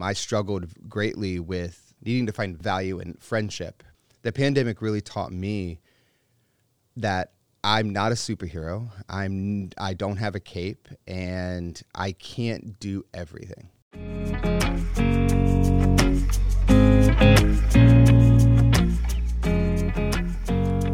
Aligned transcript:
Um, 0.00 0.04
I 0.04 0.14
struggled 0.14 0.66
greatly 0.88 1.38
with 1.38 1.92
needing 2.02 2.24
to 2.24 2.32
find 2.32 2.56
value 2.56 3.00
in 3.00 3.18
friendship. 3.20 3.82
The 4.22 4.32
pandemic 4.32 4.80
really 4.80 5.02
taught 5.02 5.30
me 5.30 5.80
that 6.96 7.32
I'm 7.62 7.90
not 7.90 8.10
a 8.10 8.14
superhero. 8.14 8.90
I'm 9.10 9.70
I 9.76 9.92
don't 9.92 10.16
have 10.16 10.34
a 10.34 10.40
cape 10.40 10.88
and 11.06 11.78
I 11.94 12.12
can't 12.12 12.80
do 12.80 13.04
everything. 13.12 13.68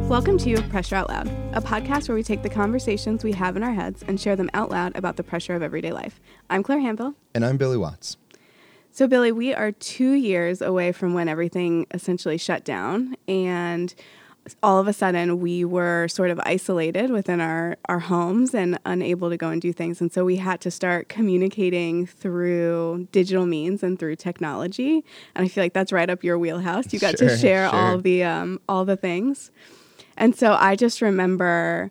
Welcome 0.08 0.38
to 0.38 0.60
Pressure 0.62 0.96
Out 0.96 1.10
Loud, 1.10 1.28
a 1.52 1.60
podcast 1.60 2.08
where 2.08 2.16
we 2.16 2.24
take 2.24 2.42
the 2.42 2.48
conversations 2.48 3.22
we 3.22 3.32
have 3.32 3.56
in 3.56 3.62
our 3.62 3.72
heads 3.72 4.02
and 4.08 4.20
share 4.20 4.34
them 4.34 4.50
out 4.54 4.70
loud 4.70 4.96
about 4.96 5.16
the 5.16 5.22
pressure 5.22 5.54
of 5.54 5.62
everyday 5.62 5.92
life. 5.92 6.20
I'm 6.50 6.64
Claire 6.64 6.80
Hanville. 6.80 7.14
And 7.34 7.44
I'm 7.44 7.56
Billy 7.56 7.76
Watts. 7.76 8.16
So, 8.96 9.06
Billy, 9.06 9.30
we 9.30 9.52
are 9.52 9.72
two 9.72 10.12
years 10.12 10.62
away 10.62 10.90
from 10.90 11.12
when 11.12 11.28
everything 11.28 11.86
essentially 11.92 12.38
shut 12.38 12.64
down. 12.64 13.14
And 13.28 13.94
all 14.62 14.78
of 14.78 14.88
a 14.88 14.94
sudden, 14.94 15.38
we 15.38 15.66
were 15.66 16.08
sort 16.08 16.30
of 16.30 16.40
isolated 16.46 17.10
within 17.10 17.42
our, 17.42 17.76
our 17.90 17.98
homes 17.98 18.54
and 18.54 18.78
unable 18.86 19.28
to 19.28 19.36
go 19.36 19.50
and 19.50 19.60
do 19.60 19.70
things. 19.70 20.00
And 20.00 20.10
so 20.10 20.24
we 20.24 20.36
had 20.36 20.62
to 20.62 20.70
start 20.70 21.10
communicating 21.10 22.06
through 22.06 23.06
digital 23.12 23.44
means 23.44 23.82
and 23.82 23.98
through 23.98 24.16
technology. 24.16 25.04
And 25.34 25.44
I 25.44 25.48
feel 25.48 25.62
like 25.62 25.74
that's 25.74 25.92
right 25.92 26.08
up 26.08 26.24
your 26.24 26.38
wheelhouse. 26.38 26.90
You 26.94 26.98
got 26.98 27.18
sure, 27.18 27.28
to 27.28 27.36
share 27.36 27.68
sure. 27.68 27.78
all 27.78 27.98
the 27.98 28.24
um, 28.24 28.62
all 28.66 28.86
the 28.86 28.96
things. 28.96 29.50
And 30.16 30.34
so 30.34 30.54
I 30.58 30.74
just 30.74 31.02
remember 31.02 31.90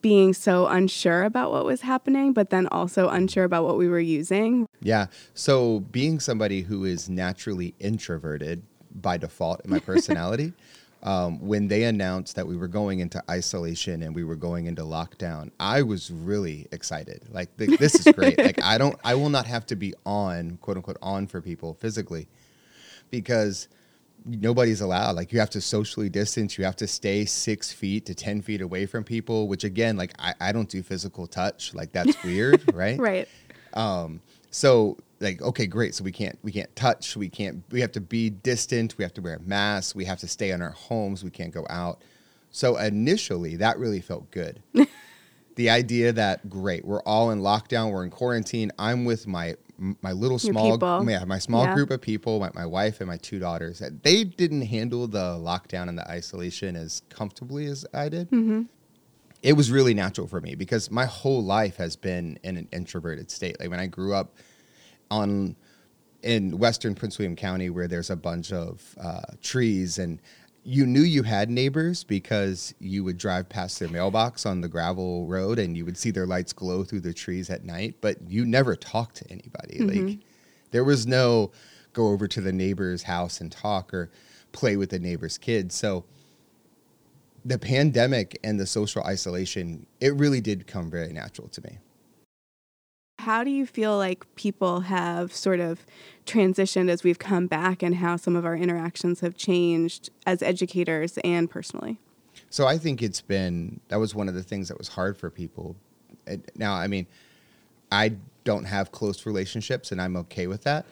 being 0.00 0.32
so 0.32 0.66
unsure 0.66 1.24
about 1.24 1.50
what 1.50 1.64
was 1.64 1.80
happening, 1.80 2.32
but 2.32 2.50
then 2.50 2.66
also 2.68 3.08
unsure 3.08 3.44
about 3.44 3.64
what 3.64 3.76
we 3.76 3.88
were 3.88 4.00
using. 4.00 4.68
Yeah. 4.80 5.06
So 5.34 5.80
being 5.80 6.20
somebody 6.20 6.62
who 6.62 6.84
is 6.84 7.08
naturally 7.08 7.74
introverted 7.80 8.62
by 8.94 9.16
default 9.16 9.60
in 9.64 9.70
my 9.70 9.78
personality, 9.78 10.52
um, 11.02 11.40
when 11.40 11.68
they 11.68 11.84
announced 11.84 12.36
that 12.36 12.46
we 12.46 12.56
were 12.56 12.68
going 12.68 13.00
into 13.00 13.22
isolation 13.30 14.02
and 14.02 14.14
we 14.14 14.24
were 14.24 14.36
going 14.36 14.66
into 14.66 14.82
lockdown, 14.82 15.50
I 15.58 15.82
was 15.82 16.10
really 16.10 16.66
excited. 16.72 17.22
Like, 17.30 17.56
th- 17.56 17.78
this 17.78 17.94
is 17.94 18.12
great. 18.14 18.38
like, 18.44 18.62
I 18.62 18.78
don't, 18.78 18.98
I 19.04 19.14
will 19.14 19.30
not 19.30 19.46
have 19.46 19.66
to 19.66 19.76
be 19.76 19.94
on, 20.04 20.58
quote 20.58 20.76
unquote, 20.76 20.98
on 21.02 21.26
for 21.26 21.40
people 21.40 21.74
physically 21.74 22.28
because 23.10 23.68
nobody's 24.28 24.80
allowed. 24.80 25.16
Like 25.16 25.32
you 25.32 25.40
have 25.40 25.50
to 25.50 25.60
socially 25.60 26.08
distance. 26.08 26.58
You 26.58 26.64
have 26.64 26.76
to 26.76 26.86
stay 26.86 27.24
six 27.24 27.72
feet 27.72 28.06
to 28.06 28.14
ten 28.14 28.42
feet 28.42 28.60
away 28.60 28.86
from 28.86 29.04
people. 29.04 29.48
Which 29.48 29.64
again, 29.64 29.96
like 29.96 30.12
I, 30.18 30.34
I 30.40 30.52
don't 30.52 30.68
do 30.68 30.82
physical 30.82 31.26
touch. 31.26 31.74
Like 31.74 31.92
that's 31.92 32.22
weird, 32.24 32.74
right? 32.74 32.98
Right. 32.98 33.28
Um. 33.74 34.20
So 34.50 34.98
like 35.20 35.42
okay, 35.42 35.66
great. 35.66 35.94
So 35.94 36.04
we 36.04 36.12
can't 36.12 36.38
we 36.42 36.52
can't 36.52 36.74
touch. 36.76 37.16
We 37.16 37.28
can't. 37.28 37.62
We 37.70 37.80
have 37.80 37.92
to 37.92 38.00
be 38.00 38.30
distant. 38.30 38.96
We 38.98 39.04
have 39.04 39.14
to 39.14 39.20
wear 39.20 39.38
masks. 39.44 39.94
We 39.94 40.04
have 40.04 40.18
to 40.20 40.28
stay 40.28 40.50
in 40.50 40.62
our 40.62 40.70
homes. 40.70 41.24
We 41.24 41.30
can't 41.30 41.52
go 41.52 41.66
out. 41.68 42.02
So 42.50 42.76
initially, 42.76 43.56
that 43.56 43.78
really 43.78 44.00
felt 44.00 44.30
good. 44.30 44.62
the 45.56 45.70
idea 45.70 46.12
that 46.12 46.48
great, 46.48 46.84
we're 46.84 47.02
all 47.02 47.30
in 47.30 47.40
lockdown. 47.40 47.92
We're 47.92 48.04
in 48.04 48.10
quarantine. 48.10 48.72
I'm 48.78 49.04
with 49.04 49.26
my 49.26 49.56
my 49.78 50.12
little 50.12 50.38
small 50.38 50.76
yeah 51.08 51.24
my 51.24 51.38
small 51.38 51.64
yeah. 51.64 51.74
group 51.74 51.90
of 51.90 52.00
people 52.00 52.40
my, 52.40 52.50
my 52.54 52.66
wife 52.66 53.00
and 53.00 53.08
my 53.08 53.16
two 53.16 53.38
daughters 53.38 53.82
they 54.02 54.24
didn't 54.24 54.62
handle 54.62 55.06
the 55.06 55.36
lockdown 55.38 55.88
and 55.88 55.96
the 55.96 56.10
isolation 56.10 56.74
as 56.76 57.02
comfortably 57.08 57.66
as 57.66 57.86
i 57.94 58.08
did 58.08 58.28
mm-hmm. 58.30 58.62
it 59.42 59.52
was 59.52 59.70
really 59.70 59.94
natural 59.94 60.26
for 60.26 60.40
me 60.40 60.54
because 60.54 60.90
my 60.90 61.04
whole 61.04 61.42
life 61.42 61.76
has 61.76 61.96
been 61.96 62.38
in 62.42 62.56
an 62.56 62.68
introverted 62.72 63.30
state 63.30 63.58
like 63.60 63.70
when 63.70 63.80
i 63.80 63.86
grew 63.86 64.14
up 64.14 64.34
on 65.10 65.54
in 66.22 66.58
western 66.58 66.94
prince 66.94 67.16
william 67.18 67.36
county 67.36 67.70
where 67.70 67.86
there's 67.86 68.10
a 68.10 68.16
bunch 68.16 68.52
of 68.52 68.96
uh, 69.00 69.20
trees 69.42 69.98
and 69.98 70.20
you 70.68 70.84
knew 70.84 71.00
you 71.00 71.22
had 71.22 71.48
neighbors 71.48 72.04
because 72.04 72.74
you 72.78 73.02
would 73.02 73.16
drive 73.16 73.48
past 73.48 73.78
their 73.78 73.88
mailbox 73.88 74.44
on 74.44 74.60
the 74.60 74.68
gravel 74.68 75.26
road 75.26 75.58
and 75.58 75.74
you 75.78 75.84
would 75.86 75.96
see 75.96 76.10
their 76.10 76.26
lights 76.26 76.52
glow 76.52 76.84
through 76.84 77.00
the 77.00 77.14
trees 77.14 77.48
at 77.48 77.64
night, 77.64 77.94
but 78.02 78.18
you 78.28 78.44
never 78.44 78.76
talked 78.76 79.16
to 79.16 79.24
anybody. 79.30 79.78
Mm-hmm. 79.78 80.06
Like 80.08 80.18
there 80.70 80.84
was 80.84 81.06
no 81.06 81.52
go 81.94 82.08
over 82.08 82.28
to 82.28 82.42
the 82.42 82.52
neighbor's 82.52 83.04
house 83.04 83.40
and 83.40 83.50
talk 83.50 83.94
or 83.94 84.10
play 84.52 84.76
with 84.76 84.90
the 84.90 84.98
neighbor's 84.98 85.38
kids. 85.38 85.74
So 85.74 86.04
the 87.46 87.58
pandemic 87.58 88.38
and 88.44 88.60
the 88.60 88.66
social 88.66 89.02
isolation, 89.04 89.86
it 90.00 90.14
really 90.16 90.42
did 90.42 90.66
come 90.66 90.90
very 90.90 91.14
natural 91.14 91.48
to 91.48 91.62
me. 91.62 91.78
How 93.28 93.44
do 93.44 93.50
you 93.50 93.66
feel 93.66 93.94
like 93.98 94.24
people 94.36 94.80
have 94.80 95.34
sort 95.34 95.60
of 95.60 95.84
transitioned 96.24 96.88
as 96.88 97.04
we've 97.04 97.18
come 97.18 97.46
back 97.46 97.82
and 97.82 97.96
how 97.96 98.16
some 98.16 98.34
of 98.34 98.46
our 98.46 98.56
interactions 98.56 99.20
have 99.20 99.36
changed 99.36 100.08
as 100.24 100.42
educators 100.42 101.18
and 101.18 101.50
personally? 101.50 101.98
So 102.48 102.66
I 102.66 102.78
think 102.78 103.02
it's 103.02 103.20
been 103.20 103.80
that 103.88 103.98
was 103.98 104.14
one 104.14 104.30
of 104.30 104.34
the 104.34 104.42
things 104.42 104.68
that 104.68 104.78
was 104.78 104.88
hard 104.88 105.18
for 105.18 105.28
people. 105.28 105.76
Now, 106.56 106.72
I 106.72 106.86
mean, 106.86 107.06
I 107.92 108.14
don't 108.44 108.64
have 108.64 108.92
close 108.92 109.26
relationships 109.26 109.92
and 109.92 110.00
I'm 110.00 110.16
okay 110.16 110.46
with 110.46 110.62
that. 110.62 110.86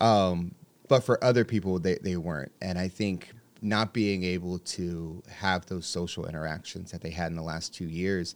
Um, 0.00 0.54
but 0.88 1.04
for 1.04 1.22
other 1.22 1.44
people, 1.44 1.78
they, 1.78 1.96
they 1.96 2.16
weren't. 2.16 2.52
And 2.62 2.78
I 2.78 2.88
think 2.88 3.34
not 3.60 3.92
being 3.92 4.24
able 4.24 4.60
to 4.60 5.22
have 5.28 5.66
those 5.66 5.84
social 5.84 6.24
interactions 6.24 6.90
that 6.92 7.02
they 7.02 7.10
had 7.10 7.30
in 7.30 7.36
the 7.36 7.42
last 7.42 7.74
two 7.74 7.86
years, 7.86 8.34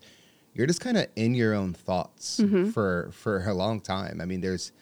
you're 0.56 0.67
just 0.67 0.81
kind 0.81 0.97
of 0.97 1.06
in 1.17 1.34
your 1.34 1.55
own 1.55 1.75
thoughts 1.75 2.41
mm-hmm. 2.41 2.71
for 2.71 3.11
for 3.12 3.44
a 3.44 3.55
long 3.55 3.81
time. 3.81 4.21
I 4.21 4.25
mean, 4.25 4.41
there's 4.41 4.72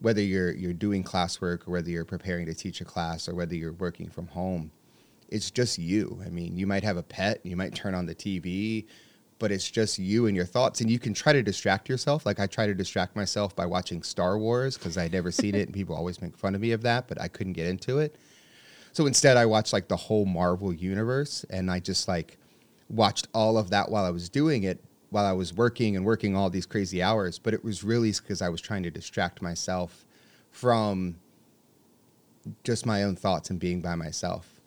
whether 0.00 0.22
you're 0.22 0.52
you're 0.52 0.72
doing 0.72 1.02
classwork 1.02 1.66
or 1.66 1.72
whether 1.72 1.90
you're 1.90 2.04
preparing 2.04 2.46
to 2.46 2.54
teach 2.54 2.80
a 2.80 2.84
class 2.84 3.28
or 3.28 3.34
whether 3.34 3.54
you're 3.54 3.72
working 3.72 4.08
from 4.08 4.26
home 4.28 4.70
it's 5.28 5.50
just 5.50 5.78
you 5.78 6.20
i 6.24 6.28
mean 6.28 6.56
you 6.56 6.66
might 6.66 6.84
have 6.84 6.96
a 6.96 7.02
pet 7.02 7.40
you 7.44 7.56
might 7.56 7.74
turn 7.74 7.94
on 7.94 8.06
the 8.06 8.14
tv 8.14 8.86
but 9.38 9.52
it's 9.52 9.70
just 9.70 9.98
you 9.98 10.26
and 10.26 10.36
your 10.36 10.44
thoughts 10.44 10.80
and 10.80 10.90
you 10.90 10.98
can 10.98 11.14
try 11.14 11.32
to 11.32 11.42
distract 11.42 11.88
yourself 11.88 12.24
like 12.24 12.40
i 12.40 12.46
try 12.46 12.66
to 12.66 12.74
distract 12.74 13.14
myself 13.16 13.54
by 13.54 13.66
watching 13.66 14.02
star 14.02 14.38
wars 14.38 14.78
because 14.78 14.96
i'd 14.96 15.12
never 15.12 15.30
seen 15.30 15.54
it 15.54 15.66
and 15.66 15.74
people 15.74 15.94
always 15.94 16.20
make 16.22 16.36
fun 16.36 16.54
of 16.54 16.60
me 16.60 16.72
of 16.72 16.82
that 16.82 17.08
but 17.08 17.20
i 17.20 17.28
couldn't 17.28 17.52
get 17.52 17.66
into 17.66 17.98
it 17.98 18.16
so 18.92 19.06
instead 19.06 19.36
i 19.36 19.44
watched 19.44 19.72
like 19.72 19.88
the 19.88 19.96
whole 19.96 20.24
marvel 20.24 20.72
universe 20.72 21.44
and 21.50 21.70
i 21.70 21.78
just 21.78 22.08
like 22.08 22.38
watched 22.88 23.28
all 23.34 23.58
of 23.58 23.70
that 23.70 23.90
while 23.90 24.04
i 24.04 24.10
was 24.10 24.28
doing 24.28 24.62
it 24.62 24.82
while 25.10 25.24
I 25.24 25.32
was 25.32 25.54
working 25.54 25.96
and 25.96 26.04
working 26.04 26.36
all 26.36 26.50
these 26.50 26.66
crazy 26.66 27.02
hours, 27.02 27.38
but 27.38 27.54
it 27.54 27.64
was 27.64 27.82
really 27.82 28.12
because 28.12 28.42
I 28.42 28.48
was 28.48 28.60
trying 28.60 28.82
to 28.82 28.90
distract 28.90 29.40
myself 29.40 30.04
from 30.50 31.16
just 32.64 32.86
my 32.86 33.02
own 33.02 33.16
thoughts 33.16 33.50
and 33.50 33.58
being 33.58 33.80
by 33.80 33.94
myself. 33.94 34.60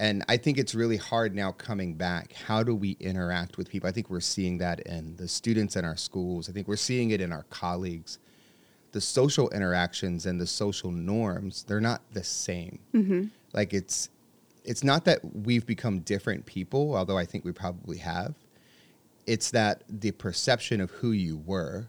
And 0.00 0.24
I 0.28 0.36
think 0.36 0.58
it's 0.58 0.76
really 0.76 0.96
hard 0.96 1.34
now 1.34 1.50
coming 1.50 1.94
back. 1.94 2.32
How 2.32 2.62
do 2.62 2.74
we 2.74 2.96
interact 3.00 3.58
with 3.58 3.68
people? 3.68 3.88
I 3.88 3.92
think 3.92 4.10
we're 4.10 4.20
seeing 4.20 4.58
that 4.58 4.80
in 4.80 5.16
the 5.16 5.26
students 5.26 5.74
in 5.74 5.84
our 5.84 5.96
schools. 5.96 6.48
I 6.48 6.52
think 6.52 6.68
we're 6.68 6.76
seeing 6.76 7.10
it 7.10 7.20
in 7.20 7.32
our 7.32 7.42
colleagues. 7.50 8.18
The 8.92 9.00
social 9.00 9.50
interactions 9.50 10.24
and 10.24 10.40
the 10.40 10.46
social 10.46 10.92
norms, 10.92 11.64
they're 11.64 11.80
not 11.80 12.02
the 12.12 12.22
same. 12.22 12.78
Mm-hmm. 12.94 13.24
Like 13.52 13.74
it's 13.74 14.08
it's 14.64 14.84
not 14.84 15.04
that 15.06 15.20
we've 15.34 15.66
become 15.66 16.00
different 16.00 16.46
people, 16.46 16.94
although 16.94 17.18
I 17.18 17.24
think 17.24 17.44
we 17.44 17.52
probably 17.52 17.98
have 17.98 18.34
it's 19.28 19.50
that 19.50 19.84
the 19.88 20.10
perception 20.12 20.80
of 20.80 20.90
who 20.90 21.12
you 21.12 21.36
were 21.36 21.86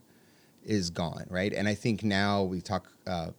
is 0.65 0.89
gone, 0.89 1.25
right? 1.29 1.53
And 1.53 1.69
I 1.69 1.73
think 1.73 2.03
now 2.03 2.43
we 2.43 2.59
talk, 2.59 2.91
uh, 3.07 3.29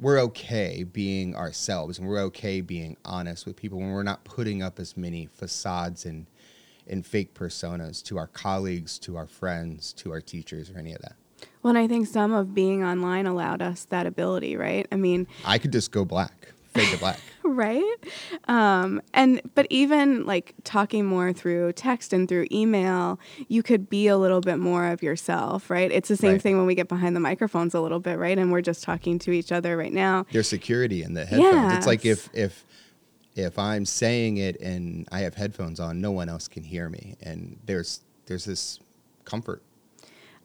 we're 0.00 0.18
okay 0.22 0.82
being 0.82 1.36
ourselves 1.36 1.98
and 1.98 2.08
we're 2.08 2.20
okay 2.22 2.60
being 2.60 2.96
honest 3.04 3.46
with 3.46 3.54
people 3.54 3.78
when 3.78 3.92
we're 3.92 4.02
not 4.02 4.24
putting 4.24 4.60
up 4.60 4.80
as 4.80 4.96
many 4.96 5.26
facades 5.26 6.04
and, 6.04 6.26
and 6.88 7.06
fake 7.06 7.32
personas 7.32 8.02
to 8.04 8.18
our 8.18 8.26
colleagues, 8.26 8.98
to 8.98 9.16
our 9.16 9.28
friends, 9.28 9.92
to 9.94 10.10
our 10.10 10.20
teachers, 10.20 10.68
or 10.70 10.78
any 10.78 10.92
of 10.92 11.00
that. 11.02 11.14
Well, 11.62 11.70
and 11.70 11.78
I 11.78 11.86
think 11.86 12.08
some 12.08 12.32
of 12.32 12.54
being 12.54 12.82
online 12.82 13.26
allowed 13.26 13.62
us 13.62 13.84
that 13.86 14.06
ability, 14.06 14.56
right? 14.56 14.86
I 14.90 14.96
mean, 14.96 15.28
I 15.44 15.58
could 15.58 15.72
just 15.72 15.92
go 15.92 16.04
black 16.04 16.52
fade 16.74 16.88
to 16.88 16.98
black. 16.98 17.20
right? 17.56 17.96
Um, 18.46 19.00
and 19.14 19.40
but 19.54 19.66
even 19.70 20.26
like 20.26 20.54
talking 20.64 21.04
more 21.06 21.32
through 21.32 21.72
text 21.72 22.12
and 22.12 22.28
through 22.28 22.46
email, 22.52 23.18
you 23.48 23.62
could 23.62 23.88
be 23.88 24.06
a 24.06 24.16
little 24.16 24.40
bit 24.40 24.58
more 24.58 24.86
of 24.86 25.02
yourself, 25.02 25.70
right? 25.70 25.90
It's 25.90 26.08
the 26.08 26.16
same 26.16 26.32
right. 26.32 26.42
thing 26.42 26.56
when 26.56 26.66
we 26.66 26.74
get 26.74 26.88
behind 26.88 27.16
the 27.16 27.20
microphones 27.20 27.74
a 27.74 27.80
little 27.80 28.00
bit, 28.00 28.18
right? 28.18 28.38
And 28.38 28.52
we're 28.52 28.60
just 28.60 28.82
talking 28.82 29.18
to 29.20 29.32
each 29.32 29.52
other 29.52 29.76
right 29.76 29.92
now. 29.92 30.26
There's 30.32 30.48
security 30.48 31.02
in 31.02 31.14
the 31.14 31.24
headphones. 31.24 31.54
Yes. 31.54 31.76
It's 31.78 31.86
like 31.86 32.04
if 32.04 32.28
if 32.34 32.64
if 33.34 33.58
I'm 33.58 33.86
saying 33.86 34.38
it 34.38 34.60
and 34.60 35.08
I 35.12 35.20
have 35.20 35.34
headphones 35.34 35.80
on, 35.80 36.00
no 36.00 36.10
one 36.10 36.28
else 36.28 36.48
can 36.48 36.64
hear 36.64 36.88
me, 36.88 37.16
and 37.22 37.58
there's 37.64 38.00
there's 38.26 38.44
this 38.44 38.80
comfort 39.24 39.62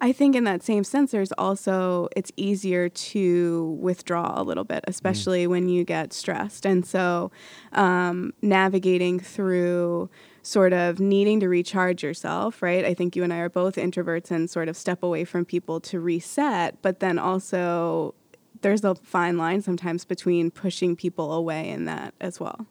I 0.03 0.11
think 0.11 0.35
in 0.35 0.43
that 0.43 0.61
same 0.61 0.83
sense, 0.83 1.11
there's 1.11 1.31
also, 1.37 2.09
it's 2.13 2.29
easier 2.35 2.89
to 2.89 3.77
withdraw 3.79 4.33
a 4.35 4.43
little 4.43 4.65
bit, 4.65 4.83
especially 4.85 5.45
mm. 5.45 5.49
when 5.51 5.69
you 5.69 5.85
get 5.85 6.11
stressed. 6.11 6.65
And 6.65 6.85
so 6.85 7.31
um, 7.71 8.33
navigating 8.41 9.17
through 9.21 10.09
sort 10.41 10.73
of 10.73 10.99
needing 10.99 11.39
to 11.39 11.47
recharge 11.47 12.03
yourself, 12.03 12.61
right? 12.61 12.83
I 12.83 12.93
think 12.93 13.15
you 13.15 13.23
and 13.23 13.31
I 13.31 13.37
are 13.37 13.49
both 13.49 13.77
introverts 13.77 14.29
and 14.29 14.49
sort 14.49 14.67
of 14.67 14.75
step 14.75 15.03
away 15.03 15.23
from 15.23 15.45
people 15.45 15.79
to 15.79 16.01
reset, 16.01 16.81
but 16.81 16.99
then 16.99 17.17
also 17.17 18.13
there's 18.59 18.83
a 18.83 18.95
fine 18.95 19.37
line 19.37 19.61
sometimes 19.61 20.03
between 20.03 20.51
pushing 20.51 20.97
people 20.97 21.31
away 21.31 21.69
in 21.69 21.85
that 21.85 22.13
as 22.19 22.41
well. 22.41 22.67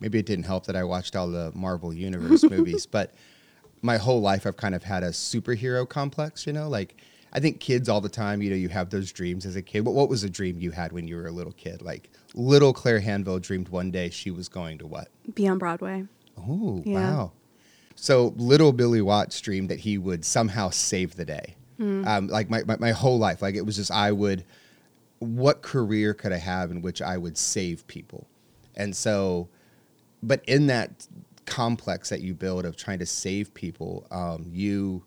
Maybe 0.00 0.18
it 0.20 0.24
didn't 0.24 0.46
help 0.46 0.64
that 0.66 0.74
I 0.74 0.84
watched 0.84 1.16
all 1.16 1.28
the 1.28 1.52
Marvel 1.54 1.92
Universe 1.92 2.44
movies, 2.44 2.86
but 2.90 3.12
my 3.84 3.98
whole 3.98 4.22
life 4.22 4.46
I've 4.46 4.56
kind 4.56 4.74
of 4.74 4.82
had 4.82 5.02
a 5.02 5.10
superhero 5.10 5.86
complex, 5.86 6.46
you 6.46 6.54
know, 6.54 6.68
like 6.70 6.96
I 7.34 7.38
think 7.40 7.60
kids 7.60 7.86
all 7.88 8.00
the 8.00 8.08
time, 8.08 8.40
you 8.40 8.48
know, 8.48 8.56
you 8.56 8.70
have 8.70 8.88
those 8.88 9.12
dreams 9.12 9.44
as 9.44 9.56
a 9.56 9.62
kid. 9.62 9.84
But 9.84 9.90
what 9.90 10.08
was 10.08 10.24
a 10.24 10.30
dream 10.30 10.58
you 10.58 10.70
had 10.70 10.90
when 10.92 11.06
you 11.06 11.16
were 11.16 11.26
a 11.26 11.30
little 11.32 11.52
kid? 11.52 11.82
Like 11.82 12.10
little 12.34 12.72
Claire 12.72 13.00
Hanville 13.00 13.42
dreamed 13.42 13.68
one 13.68 13.90
day 13.90 14.08
she 14.08 14.30
was 14.30 14.48
going 14.48 14.78
to 14.78 14.86
what? 14.86 15.08
Be 15.34 15.46
on 15.46 15.58
Broadway. 15.58 16.06
Oh, 16.38 16.82
Yeah. 16.86 16.94
wow. 16.94 17.32
So 17.94 18.32
little 18.36 18.72
Billy 18.72 19.02
Watts 19.02 19.38
dreamed 19.40 19.68
that 19.68 19.80
he 19.80 19.98
would 19.98 20.24
somehow 20.24 20.70
save 20.70 21.16
the 21.16 21.24
day. 21.26 21.54
Um, 21.78 22.28
like 22.28 22.48
my, 22.48 22.62
my, 22.64 22.76
my 22.78 22.92
whole 22.92 23.18
life, 23.18 23.42
like 23.42 23.54
it 23.56 23.66
was 23.66 23.76
just, 23.76 23.90
I 23.90 24.12
would, 24.12 24.44
what 25.18 25.60
career 25.60 26.14
could 26.14 26.32
I 26.32 26.38
have 26.38 26.70
in 26.70 26.80
which 26.80 27.02
I 27.02 27.18
would 27.18 27.36
save 27.36 27.86
people? 27.86 28.26
And 28.76 28.96
so, 28.96 29.48
but 30.22 30.42
in 30.46 30.68
that 30.68 31.06
complex 31.46 32.10
that 32.10 32.20
you 32.20 32.34
build 32.34 32.64
of 32.64 32.76
trying 32.76 32.98
to 33.00 33.06
save 33.06 33.54
people, 33.54 34.06
um, 34.10 34.46
you, 34.50 35.04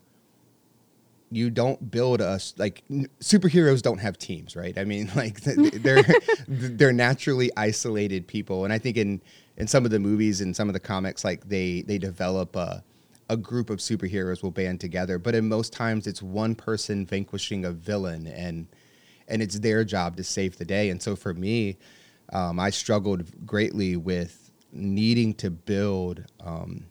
you 1.32 1.50
don't 1.50 1.92
build 1.92 2.22
us 2.22 2.54
like 2.58 2.84
n- 2.90 3.08
superheroes 3.20 3.82
don't 3.82 3.98
have 3.98 4.18
teams 4.18 4.56
right? 4.56 4.78
I 4.78 4.86
mean 4.86 5.10
like 5.16 5.42
th- 5.42 5.74
they're 5.74 6.04
they're 6.48 6.94
naturally 6.94 7.52
isolated 7.58 8.28
people. 8.28 8.64
And 8.64 8.74
i 8.74 8.78
think 8.78 8.98
in 8.98 9.22
in 9.58 9.68
some 9.68 9.86
of 9.86 9.92
the 9.92 10.00
movies 10.00 10.42
and 10.42 10.56
some 10.56 10.70
of 10.70 10.74
the 10.74 10.80
comics 10.80 11.26
like 11.26 11.48
they 11.48 11.82
they 11.82 11.98
develop 11.98 12.56
a 12.56 12.84
a 13.30 13.36
group 13.36 13.70
of 13.70 13.80
superheroes 13.80 14.42
will 14.42 14.52
band 14.52 14.80
together. 14.80 15.20
But 15.20 15.36
in 15.36 15.50
most 15.50 15.74
times 15.74 16.08
it's 16.08 16.22
one 16.22 16.56
person 16.56 17.06
vanquishing 17.06 17.66
a 17.66 17.72
villain 17.72 18.28
and 18.28 18.68
and 19.28 19.42
it's 19.42 19.60
their 19.60 19.84
job 19.84 20.16
to 20.16 20.24
save 20.24 20.58
the 20.58 20.66
day. 20.66 20.90
And 20.90 21.02
so 21.02 21.16
for 21.16 21.34
me 21.34 21.78
um, 22.32 22.60
i 22.60 22.70
struggled 22.70 23.46
greatly 23.46 23.96
with 23.96 24.47
needing 24.72 25.34
to 25.36 25.50
build 25.50 26.24
um, 26.40 26.86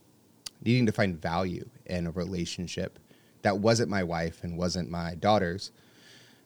needing 0.65 0.87
to 0.87 0.93
find 0.93 1.21
value 1.21 1.69
in 1.87 2.07
a 2.07 2.11
relationship 2.11 2.99
that 3.43 3.59
wasn't 3.59 3.89
my 3.89 4.03
wife 4.03 4.43
and 4.43 4.59
wasn't 4.59 4.91
my 4.91 5.15
daughter's, 5.15 5.71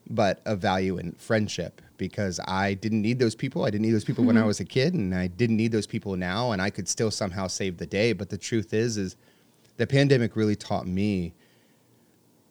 but 0.08 0.40
a 0.44 0.54
value 0.54 0.98
in 0.98 1.12
friendship 1.12 1.80
because 1.96 2.38
I 2.46 2.74
didn't 2.74 3.00
need 3.00 3.18
those 3.18 3.34
people. 3.34 3.64
I 3.64 3.70
didn't 3.70 3.86
need 3.86 3.92
those 3.92 4.04
people 4.04 4.24
when 4.24 4.36
I 4.36 4.44
was 4.44 4.60
a 4.60 4.66
kid, 4.66 4.92
and 4.92 5.14
I 5.14 5.26
didn't 5.26 5.56
need 5.56 5.72
those 5.72 5.86
people 5.86 6.16
now, 6.16 6.52
and 6.52 6.60
I 6.60 6.68
could 6.68 6.88
still 6.88 7.10
somehow 7.10 7.46
save 7.46 7.78
the 7.78 7.86
day. 7.86 8.12
But 8.12 8.28
the 8.28 8.36
truth 8.36 8.74
is, 8.74 8.98
is 8.98 9.16
the 9.78 9.86
pandemic 9.86 10.36
really 10.36 10.56
taught 10.56 10.86
me 10.86 11.32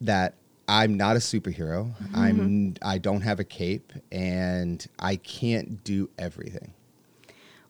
that 0.00 0.34
I'm 0.66 0.96
not 0.96 1.14
a 1.14 1.20
superhero. 1.20 1.92
I'm 2.14 2.74
I 2.82 2.98
don't 2.98 3.22
have 3.22 3.38
a 3.38 3.44
cape, 3.44 3.92
and 4.10 4.84
I 4.98 5.16
can't 5.16 5.84
do 5.84 6.10
everything. 6.18 6.72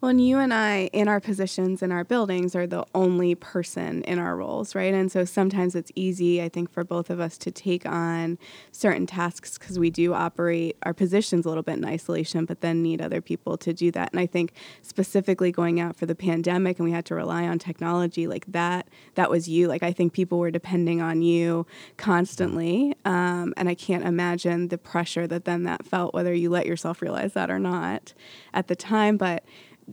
Well, 0.00 0.08
and 0.08 0.26
you 0.26 0.38
and 0.38 0.55
I, 0.55 0.88
in 0.94 1.08
our 1.08 1.20
positions 1.20 1.82
in 1.82 1.93
our 1.93 2.05
buildings, 2.05 2.56
are 2.56 2.67
the 2.67 2.87
only 2.94 3.35
person 3.35 4.02
in 4.05 4.19
our 4.19 4.35
roles, 4.35 4.75
right? 4.75 4.94
And 4.94 5.12
so 5.12 5.26
sometimes 5.26 5.75
it's 5.75 5.93
easy, 5.94 6.43
I 6.43 6.49
think, 6.49 6.70
for 6.73 6.85
both 6.85 7.11
of 7.11 7.20
us 7.20 7.37
to 7.37 7.50
take 7.50 7.85
on 7.85 8.38
certain 8.73 9.06
tasks 9.06 9.58
because 9.58 9.79
we 9.79 9.91
do 9.91 10.14
operate 10.14 10.79
our 10.85 10.94
positions 10.94 11.44
a 11.44 11.50
little 11.50 11.62
bit 11.62 11.76
in 11.76 11.85
isolation, 11.85 12.47
but 12.47 12.62
then 12.62 12.82
need 12.82 13.02
other 13.02 13.20
people 13.20 13.58
to 13.58 13.75
do 13.75 13.91
that. 13.91 14.11
And 14.11 14.19
I 14.19 14.25
think 14.25 14.55
specifically 14.81 15.52
going 15.52 15.81
out 15.81 15.97
for 15.97 16.06
the 16.06 16.14
pandemic 16.14 16.79
and 16.79 16.87
we 16.87 16.93
had 16.93 17.05
to 17.06 17.14
rely 17.14 17.47
on 17.47 17.58
technology 17.58 18.26
like 18.26 18.47
that, 18.47 18.88
that 19.17 19.29
was 19.29 19.50
you. 19.50 19.69
Like, 19.69 19.82
I 19.82 19.93
think 19.93 20.14
people 20.14 20.38
were 20.38 20.50
depending 20.50 21.02
on 21.02 21.20
you 21.20 21.67
constantly. 21.99 22.94
Um, 23.05 23.52
and 23.58 23.69
I 23.69 23.75
can't 23.75 24.06
imagine 24.06 24.69
the 24.69 24.79
pressure 24.79 25.26
that 25.26 25.44
then 25.44 25.64
that 25.64 25.85
felt, 25.85 26.14
whether 26.14 26.32
you 26.32 26.49
let 26.49 26.64
yourself 26.64 27.02
realize 27.02 27.35
that 27.35 27.50
or 27.50 27.58
not 27.58 28.14
at 28.55 28.69
the 28.69 28.76
time. 28.76 29.19
But 29.19 29.44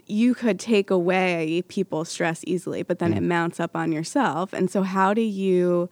you 0.06 0.34
could 0.36 0.60
take 0.60 0.90
away 0.90 1.64
people's 1.68 2.10
stress 2.10 2.44
easily, 2.46 2.84
but 2.84 3.00
then 3.00 3.14
it 3.14 3.24
mounts 3.24 3.60
up 3.60 3.76
on 3.76 3.92
yourself. 3.92 4.54
And 4.54 4.70
so, 4.70 4.84
how 4.84 5.14
do 5.14 5.22
you 5.22 5.90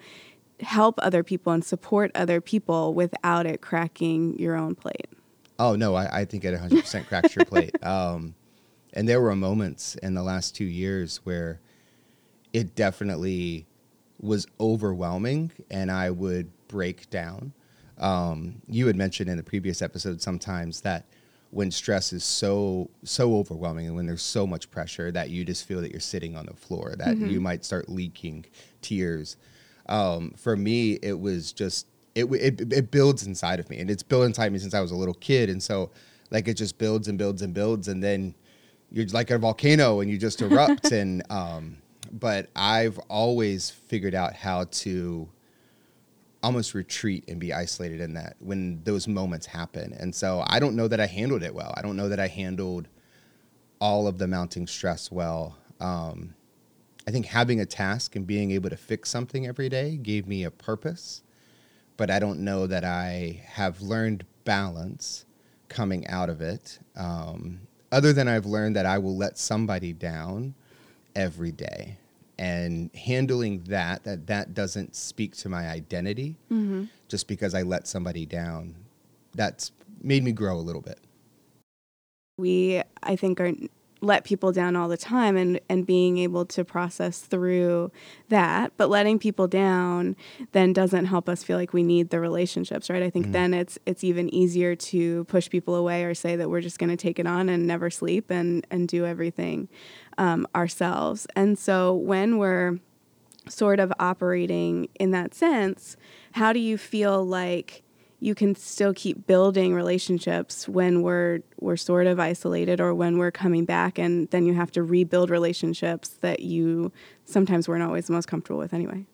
help 0.62 0.96
other 1.00 1.24
people 1.24 1.52
and 1.52 1.63
support 1.63 2.12
other 2.16 2.40
people 2.42 2.94
without 2.94 3.46
it 3.46 3.62
cracking 3.62 4.38
your 4.40 4.56
own 4.56 4.75
plate? 4.75 5.07
Oh 5.57 5.75
no, 5.75 5.96
I, 5.96 6.22
I 6.22 6.25
think 6.25 6.46
it 6.46 6.54
100% 6.60 7.07
cracks 7.07 7.36
your 7.36 7.46
plate. 7.46 7.84
Um, 7.84 8.36
and 8.94 9.07
there 9.07 9.22
were 9.22 9.36
moments 9.36 9.96
in 9.96 10.13
the 10.13 10.24
last 10.24 10.56
two 10.56 10.66
years 10.66 11.18
where 11.24 11.60
it 12.54 12.75
definitely 12.75 13.68
was 14.19 14.48
overwhelming, 14.60 15.52
and 15.69 15.92
I 15.92 16.10
would 16.10 16.52
break 16.68 17.10
down. 17.10 17.54
Um, 17.98 18.62
you 18.68 18.88
had 18.88 18.96
mentioned 18.96 19.30
in 19.30 19.38
the 19.38 19.44
previous 19.44 19.81
episode 19.81 20.22
sometimes 20.22 20.81
that 20.81 21.06
when 21.56 21.72
stress 21.72 22.12
is 22.12 22.25
so 22.25 22.90
so 23.06 23.38
overwhelming 23.38 23.88
and 23.88 23.96
when 23.96 24.06
there's 24.06 24.22
so 24.22 24.46
much 24.46 24.69
pressure 24.69 25.10
that 25.10 25.30
you 25.30 25.46
just 25.46 25.66
feel 25.66 25.80
that 25.80 25.90
you're 25.90 26.02
sitting 26.02 26.36
on 26.36 26.46
the 26.48 26.54
floor, 26.54 26.96
that 26.98 27.16
you 27.18 27.40
might 27.40 27.63
start 27.63 27.88
leaking 27.88 28.46
tears. 28.81 29.38
Um, 29.88 30.34
for 30.36 30.57
me, 30.57 31.00
it 31.02 31.18
was 31.18 31.54
just 31.54 31.88
it, 32.13 32.25
it 32.25 32.74
it 32.74 32.92
builds 32.92 33.25
inside 33.25 33.62
of 33.62 33.69
me, 33.69 33.80
and 33.80 33.90
it's 33.90 34.04
built 34.04 34.25
inside 34.25 34.52
me 34.52 34.60
since 34.60 34.74
I 34.74 34.81
was 34.81 34.92
a 34.92 34.98
little 34.98 35.13
kid, 35.13 35.50
and 35.50 35.63
so 35.63 35.92
like 36.30 36.50
it 36.50 36.56
just 36.56 36.78
builds 36.78 37.07
and 37.07 37.18
builds 37.18 37.42
and 37.42 37.54
builds, 37.54 37.88
and 37.88 38.04
then 38.04 38.36
you're 38.92 39.07
like 39.07 39.31
a 39.31 39.38
volcano 39.38 40.02
and 40.02 40.12
you 40.12 40.18
just 40.18 40.42
erupt. 40.42 40.92
and 40.92 41.24
um, 41.30 41.78
but 42.12 42.50
I've 42.54 43.00
always 43.07 43.69
figured 43.69 44.13
out 44.13 44.34
how 44.34 44.66
to 44.66 45.30
almost 46.45 46.75
retreat 46.75 47.24
and 47.27 47.39
be 47.39 47.51
isolated 47.51 48.00
in 48.00 48.13
that 48.13 48.36
when 48.38 48.80
those 48.83 49.07
moments 49.07 49.47
happen. 49.47 49.92
And 49.94 50.13
so 50.13 50.44
I 50.45 50.59
don't 50.59 50.75
know 50.75 50.88
that 50.88 51.00
I 51.00 51.07
handled 51.07 51.42
it 51.42 51.56
well. 51.56 51.74
I 51.75 51.81
don't 51.81 51.97
know 51.97 52.07
that 52.07 52.19
I 52.19 52.27
handled 52.27 52.88
all 53.81 54.07
of 54.07 54.19
the 54.19 54.27
mounting 54.27 54.68
stress 54.68 55.12
well. 55.12 55.57
Um, 55.80 56.36
I 57.07 57.12
think 57.12 57.25
having 57.25 57.62
a 57.62 57.65
task 57.65 58.15
and 58.15 58.27
being 58.27 58.51
able 58.51 58.69
to 58.69 58.77
fix 58.77 59.09
something 59.09 59.47
every 59.47 59.69
day 59.69 59.97
gave 59.97 60.27
me 60.27 60.44
a 60.44 60.51
purpose, 60.51 61.24
but 61.97 62.12
I 62.12 62.19
don't 62.19 62.42
know 62.42 62.68
that 62.68 62.83
I 62.83 63.42
have 63.47 63.81
learned 63.81 64.24
balance 64.44 65.25
coming 65.68 66.06
out 66.06 66.30
of 66.30 66.42
it. 66.42 66.77
Um, 66.95 67.62
other 67.92 68.13
than 68.13 68.27
I've 68.27 68.45
learned 68.45 68.75
that 68.75 68.86
I 68.86 69.00
will 69.00 69.18
let 69.18 69.39
somebody 69.39 69.94
down 69.94 70.53
every 71.15 71.51
day 71.51 71.97
and 72.38 72.94
handling 72.96 73.64
that 73.64 74.04
that 74.04 74.28
that 74.28 74.54
doesn't 74.54 74.96
speak 74.96 75.36
to 75.38 75.50
my 75.50 75.68
identity 75.68 76.38
mm-hmm. 76.52 76.86
just 77.08 77.28
because 77.28 77.54
I 77.54 77.62
let 77.62 77.88
somebody 77.88 78.26
down. 78.26 78.76
That's 79.34 79.72
made 80.02 80.24
me 80.24 80.32
grow 80.32 80.56
a 80.56 80.62
little 80.62 80.82
bit. 80.82 81.00
we 82.38 82.82
i 83.02 83.16
think 83.16 83.40
are 83.40 83.52
let 84.02 84.24
people 84.24 84.52
down 84.52 84.76
all 84.76 84.88
the 84.88 84.98
time 84.98 85.36
and 85.36 85.59
and 85.69 85.86
being 85.86 86.18
able 86.18 86.45
to 86.45 86.64
process 86.64 87.19
through 87.19 87.92
that 88.30 88.71
but 88.78 88.90
letting 88.90 89.18
people 89.18 89.48
down 89.48 90.16
then 90.52 90.74
doesn't 90.74 91.06
help 91.06 91.28
us 91.28 91.44
feel 91.44 91.57
like 91.57 91.74
we 91.74 91.83
need 91.83 92.09
the 92.09 92.19
relationships 92.19 92.90
right? 92.90 93.02
I 93.02 93.09
think 93.09 93.28
mm-hmm. 93.28 93.33
then 93.33 93.54
it's 93.54 93.80
it's 93.86 94.04
even 94.04 94.33
easier 94.33 94.76
to 94.76 95.24
push 95.26 95.50
people 95.50 95.76
away 95.76 96.04
or 96.04 96.14
say 96.14 96.36
that 96.36 96.50
we're 96.50 96.62
just 96.62 96.78
going 96.78 96.90
to 96.90 96.98
take 96.98 97.19
it 97.19 97.26
on 97.26 97.50
and 97.50 97.66
never 97.66 97.90
sleep 97.90 98.30
and 98.30 98.66
and 98.69 98.88
do 98.88 99.06
everything 99.06 99.69
um, 100.18 100.48
ourselves 100.56 101.28
and 101.36 101.57
so 101.57 101.94
when 101.94 102.38
we're 102.38 102.80
sort 103.50 103.80
of 103.80 103.92
operating 104.00 104.88
in 105.00 105.12
that 105.12 105.34
sense, 105.34 105.98
how 106.34 106.54
do 106.54 106.60
you 106.60 106.78
feel 106.78 107.26
like 107.26 107.84
you 108.19 108.34
can 108.34 108.56
still 108.56 108.94
keep 108.94 109.28
building 109.28 109.74
relationships 109.74 110.68
when 110.68 111.02
we're 111.02 111.42
we're 111.60 111.76
sort 111.76 112.07
of 112.07 112.19
isolated 112.19 112.80
or 112.80 112.94
when 112.94 113.18
we're 113.18 113.31
coming 113.31 113.66
back 113.66 114.00
and 114.00 114.30
then 114.31 114.45
you 114.45 114.54
have 114.54 114.72
to 114.72 114.81
rebuild 114.81 115.30
relationships 115.30 116.10
that 116.22 116.40
you 116.40 116.92
sometimes 117.26 117.68
weren't 117.68 117.84
always 117.84 118.07
the 118.07 118.14
most 118.14 118.28
comfortable 118.28 118.60
with 118.60 118.74
anyway. 118.74 119.06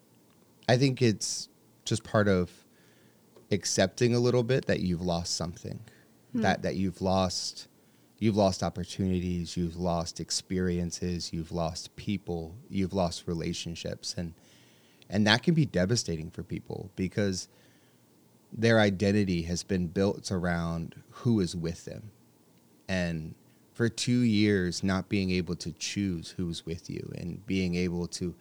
I 0.69 0.77
think 0.77 1.01
it's 1.01 1.49
just 1.83 2.03
part 2.03 2.27
of 2.27 2.51
accepting 3.51 4.15
a 4.15 4.19
little 4.19 4.43
bit 4.43 4.65
that 4.67 4.79
you've 4.79 5.01
lost 5.01 5.35
something. 5.35 5.81
That 6.33 6.61
that 6.61 6.77
you've 6.77 7.01
lost 7.01 7.67
you've 8.21 8.37
lost 8.37 8.61
opportunities, 8.61 9.57
you've 9.57 9.77
lost 9.77 10.19
experiences, 10.19 11.33
you've 11.33 11.51
lost 11.51 11.93
people, 11.95 12.55
you've 12.69 12.93
lost 12.93 13.27
relationships 13.27 14.15
and 14.17 14.33
and 15.09 15.27
that 15.27 15.43
can 15.43 15.53
be 15.53 15.65
devastating 15.65 16.31
for 16.31 16.43
people 16.43 16.89
because 16.95 17.49
their 18.53 18.79
identity 18.79 19.41
has 19.41 19.63
been 19.63 19.87
built 19.87 20.31
around 20.31 20.95
who 21.09 21.41
is 21.41 21.53
with 21.53 21.83
them. 21.83 22.11
And 22.87 23.35
for 23.73 23.89
2 23.89 24.11
years 24.11 24.83
not 24.83 25.09
being 25.09 25.31
able 25.31 25.55
to 25.55 25.71
choose 25.73 26.35
who's 26.37 26.65
with 26.65 26.89
you 26.89 27.11
and 27.17 27.45
being 27.45 27.75
able 27.75 28.07
to 28.07 28.35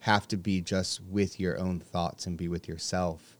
have 0.00 0.26
to 0.28 0.36
be 0.38 0.62
just 0.62 1.02
with 1.02 1.38
your 1.38 1.58
own 1.58 1.80
thoughts 1.80 2.26
and 2.26 2.38
be 2.38 2.48
with 2.48 2.66
yourself, 2.66 3.36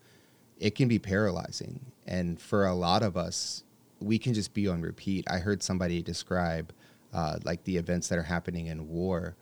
it 0.58 0.74
can 0.74 0.88
be 0.88 0.98
paralyzing. 0.98 1.92
And 2.06 2.38
for 2.38 2.66
a 2.66 2.74
lot 2.74 3.02
of 3.02 3.16
us, 3.16 3.64
we 4.00 4.18
can 4.18 4.34
just 4.34 4.54
be 4.54 4.66
on 4.68 4.80
repeat. 4.82 5.24
I 5.30 5.38
heard 5.38 5.62
somebody 5.62 6.02
describe 6.02 6.72
uh, 7.12 7.38
like 7.44 7.64
the 7.64 7.76
events 7.76 8.08
that 8.08 8.18
are 8.18 8.22
happening 8.22 8.66
in 8.66 8.88
war, 8.88 9.36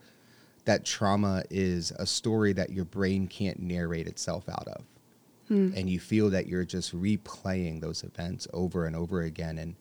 that 0.65 0.85
trauma 0.85 1.43
is 1.49 1.91
a 1.97 2.05
story 2.05 2.53
that 2.53 2.71
your 2.71 2.85
brain 2.85 3.27
can't 3.27 3.59
narrate 3.59 4.07
itself 4.07 4.47
out 4.49 4.67
of. 4.67 4.83
and 5.75 5.89
you 5.89 5.99
feel 5.99 6.29
that 6.29 6.45
you're 6.47 6.65
just 6.65 6.95
replaying 6.95 7.81
those 7.81 8.03
events 8.03 8.47
over 8.53 8.85
and 8.85 8.95
over 8.95 9.21
again. 9.21 9.57
And 9.57 9.75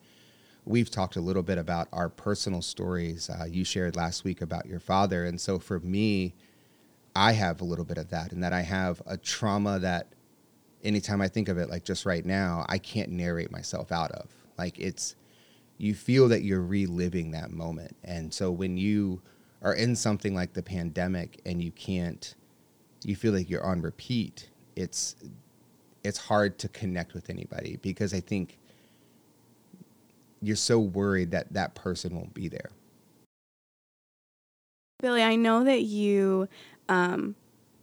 we've 0.65 0.91
talked 0.91 1.17
a 1.17 1.21
little 1.21 1.43
bit 1.43 1.59
about 1.59 1.89
our 1.93 2.09
personal 2.09 2.63
stories. 2.63 3.29
Uh, 3.29 3.45
you 3.45 3.65
shared 3.65 3.95
last 3.97 4.25
week 4.25 4.41
about 4.41 4.65
your 4.67 4.81
father. 4.81 5.27
And 5.27 5.39
so 5.41 5.59
for 5.59 5.79
me, 5.81 6.35
I 7.15 7.33
have 7.33 7.61
a 7.61 7.65
little 7.65 7.85
bit 7.85 7.99
of 7.99 8.11
that, 8.11 8.33
and 8.33 8.43
that 8.43 8.53
I 8.53 8.63
have 8.63 9.03
a 9.07 9.17
trauma 9.17 9.79
that 9.81 10.07
anytime 10.85 11.21
I 11.21 11.29
think 11.29 11.49
of 11.49 11.59
it, 11.59 11.69
like 11.69 11.85
just 11.85 12.07
right 12.07 12.25
now, 12.25 12.65
I 12.69 12.79
can't 12.79 13.11
narrate 13.11 13.51
myself 13.51 13.91
out 13.93 14.13
of. 14.13 14.31
Like 14.59 14.79
it's, 14.79 15.17
you 15.79 15.95
feel 15.95 16.29
that 16.29 16.43
you're 16.43 16.63
reliving 16.63 17.31
that 17.31 17.51
moment. 17.51 17.97
And 18.05 18.33
so 18.35 18.51
when 18.51 18.77
you 18.77 19.23
are 19.63 19.75
in 19.75 19.95
something 19.95 20.35
like 20.35 20.53
the 20.53 20.63
pandemic 20.63 21.41
and 21.47 21.63
you 21.63 21.71
can't, 21.73 22.35
you 23.05 23.17
feel 23.17 23.33
like 23.33 23.49
you're 23.49 23.65
on 23.65 23.81
repeat, 23.81 24.51
it's, 24.77 25.17
it's 26.03 26.19
hard 26.19 26.59
to 26.59 26.69
connect 26.69 27.15
with 27.15 27.31
anybody 27.31 27.79
because 27.83 28.13
I 28.13 28.21
think 28.21 28.59
you're 30.41 30.57
so 30.57 30.79
worried 30.79 31.31
that 31.33 31.53
that 31.53 31.75
person 31.75 32.15
won't 32.15 32.35
be 32.35 32.49
there. 32.49 32.71
Billy, 35.01 35.23
I 35.23 35.37
know 35.37 35.63
that 35.65 35.83
you 35.83 36.49
um, 36.89 37.37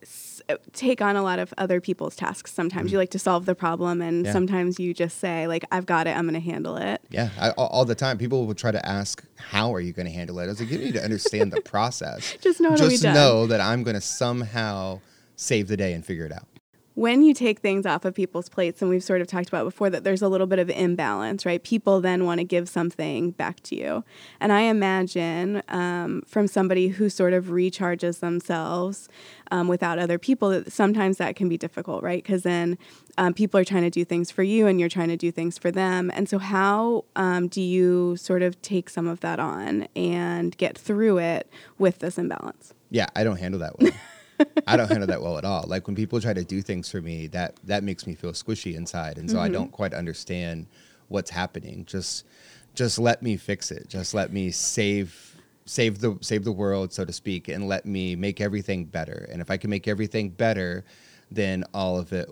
s- 0.05 0.41
take 0.73 1.01
on 1.01 1.15
a 1.15 1.21
lot 1.23 1.39
of 1.39 1.53
other 1.57 1.81
people's 1.81 2.15
tasks. 2.15 2.53
Sometimes 2.53 2.91
you 2.91 2.97
like 2.97 3.09
to 3.11 3.19
solve 3.19 3.45
the 3.45 3.55
problem, 3.55 4.01
and 4.01 4.17
Mm-hmm. 4.17 4.25
Yeah. 4.27 4.31
sometimes 4.33 4.79
you 4.79 4.93
just 4.93 5.17
say, 5.19 5.47
like, 5.47 5.65
I've 5.71 5.85
got 5.85 6.07
it, 6.07 6.15
I'm 6.15 6.23
going 6.29 6.33
to 6.41 6.51
handle 6.51 6.77
it. 6.77 7.01
Yeah, 7.09 7.29
I, 7.39 7.49
all, 7.51 7.67
all 7.67 7.85
the 7.85 7.95
time. 7.95 8.17
People 8.17 8.45
will 8.45 8.53
try 8.55 8.71
to 8.71 8.85
ask, 8.87 9.23
"How 9.37 9.73
are 9.73 9.79
you 9.81 9.91
going 9.93 10.05
to 10.07 10.11
handle 10.11 10.39
it?" 10.39 10.43
I 10.43 10.47
was 10.47 10.59
like, 10.59 10.69
"You 10.71 10.77
need 10.77 10.93
to 10.93 11.03
understand 11.03 11.51
the 11.51 11.61
process. 11.61 12.37
Just 12.41 12.59
know 12.61 12.75
Just 12.75 13.03
know 13.03 13.47
that 13.47 13.59
I'm 13.61 13.83
going 13.83 13.95
to 13.95 14.01
somehow 14.01 15.01
save 15.35 15.67
the 15.67 15.77
day 15.77 15.93
and 15.93 16.05
figure 16.05 16.25
it 16.25 16.31
out." 16.31 16.47
When 16.95 17.23
you 17.23 17.33
take 17.33 17.59
things 17.59 17.85
off 17.85 18.05
of 18.05 18.15
people's 18.15 18.47
plates, 18.47 18.81
and 18.81 18.89
we've 18.89 19.03
sort 19.03 19.21
of 19.21 19.27
talked 19.27 19.49
about 19.49 19.65
before 19.65 19.89
that 19.89 20.05
there's 20.05 20.21
a 20.21 20.29
little 20.29 20.47
bit 20.47 20.59
of 20.59 20.69
imbalance, 20.69 21.45
right? 21.45 21.61
People 21.61 21.99
then 21.99 22.25
want 22.25 22.39
to 22.39 22.45
give 22.45 22.69
something 22.69 23.31
back 23.31 23.59
to 23.63 23.75
you. 23.75 24.03
And 24.39 24.53
I 24.53 24.61
imagine 24.61 25.61
um, 25.67 26.23
from 26.25 26.47
somebody 26.47 26.87
who 26.87 27.09
sort 27.09 27.33
of 27.33 27.45
recharges 27.45 28.21
themselves 28.21 29.09
um, 29.51 29.67
without 29.67 29.99
other 29.99 30.17
people, 30.17 30.49
that 30.49 30.71
sometimes 30.71 31.17
that 31.17 31.35
can 31.35 31.49
be 31.49 31.57
difficult, 31.57 32.01
right? 32.01 32.23
Because 32.23 32.43
then 32.43 32.77
um, 33.17 33.33
people 33.33 33.59
are 33.59 33.65
trying 33.65 33.83
to 33.83 33.89
do 33.89 34.05
things 34.05 34.31
for 34.31 34.43
you 34.43 34.65
and 34.65 34.79
you're 34.79 34.89
trying 34.89 35.09
to 35.09 35.17
do 35.17 35.31
things 35.31 35.57
for 35.57 35.71
them. 35.71 36.09
And 36.13 36.29
so, 36.29 36.39
how 36.39 37.03
um, 37.17 37.49
do 37.49 37.61
you 37.61 38.15
sort 38.15 38.41
of 38.41 38.61
take 38.61 38.89
some 38.89 39.07
of 39.07 39.19
that 39.19 39.39
on 39.39 39.89
and 39.97 40.55
get 40.57 40.77
through 40.77 41.17
it 41.17 41.49
with 41.77 41.99
this 41.99 42.17
imbalance? 42.17 42.73
Yeah, 42.89 43.07
I 43.15 43.25
don't 43.25 43.37
handle 43.37 43.59
that 43.59 43.77
well. 43.79 43.91
I 44.67 44.77
don't 44.77 44.87
handle 44.87 45.07
that 45.07 45.21
well 45.21 45.37
at 45.37 45.45
all. 45.45 45.65
Like 45.67 45.87
when 45.87 45.95
people 45.95 46.19
try 46.19 46.33
to 46.33 46.43
do 46.43 46.61
things 46.61 46.89
for 46.89 47.01
me, 47.01 47.27
that 47.27 47.55
that 47.63 47.83
makes 47.83 48.05
me 48.05 48.15
feel 48.15 48.31
squishy 48.31 48.75
inside, 48.75 49.17
and 49.17 49.29
so 49.29 49.39
I 49.39 49.47
don't 49.47 49.65
mm-hmm. 49.67 49.75
quite 49.75 49.93
understand 49.93 50.67
what's 51.07 51.29
happening. 51.29 51.85
Just 51.85 52.25
just 52.73 52.99
let 52.99 53.21
me 53.21 53.37
fix 53.37 53.71
it. 53.71 53.87
Just 53.87 54.13
let 54.13 54.31
me 54.31 54.51
save 54.51 55.35
save 55.65 55.99
the 55.99 56.17
save 56.21 56.43
the 56.43 56.51
world, 56.51 56.93
so 56.93 57.05
to 57.05 57.13
speak, 57.13 57.47
and 57.47 57.67
let 57.67 57.85
me 57.85 58.15
make 58.15 58.41
everything 58.41 58.85
better. 58.85 59.27
And 59.31 59.41
if 59.41 59.49
I 59.49 59.57
can 59.57 59.69
make 59.69 59.87
everything 59.87 60.29
better, 60.29 60.83
then 61.31 61.63
all 61.73 61.97
of 61.97 62.13
it 62.13 62.29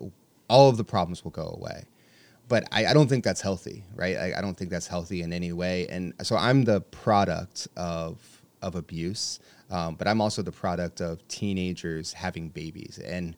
all 0.49 0.69
of 0.69 0.77
the 0.77 0.83
problems 0.83 1.23
will 1.23 1.31
go 1.31 1.55
away. 1.57 1.85
But 2.47 2.67
I, 2.71 2.87
I 2.87 2.93
don't 2.93 3.07
think 3.07 3.23
that's 3.23 3.41
healthy, 3.41 3.83
right? 3.95 4.17
I, 4.17 4.33
I 4.37 4.41
don't 4.41 4.55
think 4.55 4.69
that's 4.69 4.87
healthy 4.87 5.21
in 5.21 5.31
any 5.31 5.53
way. 5.53 5.87
And 5.87 6.13
so 6.21 6.35
I'm 6.35 6.63
the 6.65 6.81
product 6.81 7.67
of 7.75 8.19
of 8.61 8.75
abuse, 8.75 9.39
um, 9.73 9.95
but 9.95 10.07
I'm 10.07 10.21
also 10.21 10.43
the 10.43 10.51
product 10.51 11.01
of 11.01 11.27
teenagers 11.27 12.13
having 12.13 12.49
babies. 12.49 12.99
And 13.03 13.35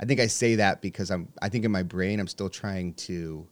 I 0.00 0.04
think 0.04 0.18
I 0.18 0.26
say 0.26 0.56
that 0.56 0.82
because 0.82 1.10
I'm 1.10 1.28
I 1.40 1.48
think 1.48 1.64
in 1.64 1.70
my 1.70 1.84
brain 1.84 2.18
I'm 2.18 2.26
still 2.26 2.50
trying 2.50 2.92
to 2.94 3.46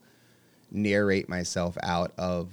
narrate 0.70 1.28
myself 1.28 1.78
out 1.82 2.12
of 2.18 2.52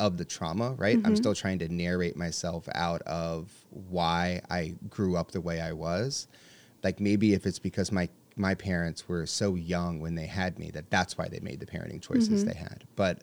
of 0.00 0.16
the 0.16 0.24
trauma, 0.24 0.72
right? 0.72 0.96
I'm 1.04 1.16
still 1.16 1.34
trying 1.34 1.60
to 1.60 1.68
narrate 1.72 2.16
myself 2.16 2.68
out 2.74 3.02
of 3.02 3.50
why 3.70 4.40
I 4.50 4.74
grew 4.90 5.16
up 5.16 5.30
the 5.30 5.40
way 5.40 5.60
I 5.60 5.72
was. 5.72 6.26
Like 6.82 7.00
maybe 7.00 7.34
if 7.34 7.46
it's 7.46 7.60
because 7.60 7.92
my 7.92 8.08
my 8.34 8.54
parents 8.54 9.08
were 9.08 9.26
so 9.26 9.54
young 9.54 10.00
when 10.00 10.16
they 10.16 10.26
had 10.26 10.58
me 10.58 10.70
that 10.72 10.90
that's 10.90 11.16
why 11.16 11.28
they 11.28 11.40
made 11.40 11.60
the 11.60 11.66
parenting 11.66 12.02
choices 12.02 12.44
they 12.44 12.54
had. 12.54 12.84
But 12.96 13.22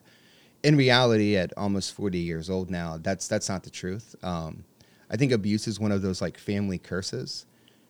in 0.63 0.77
reality, 0.77 1.35
at 1.35 1.53
almost 1.57 1.93
40 1.93 2.17
years 2.17 2.49
old 2.49 2.69
now, 2.71 2.97
that's 2.97 3.27
that's 3.27 3.49
not 3.49 3.63
the 3.63 3.69
truth. 3.69 4.15
Um, 4.23 4.63
I 5.09 5.17
think 5.17 5.31
abuse 5.31 5.67
is 5.67 5.79
one 5.79 5.91
of 5.91 6.01
those 6.01 6.21
like 6.21 6.37
family 6.37 6.77
curses, 6.77 7.45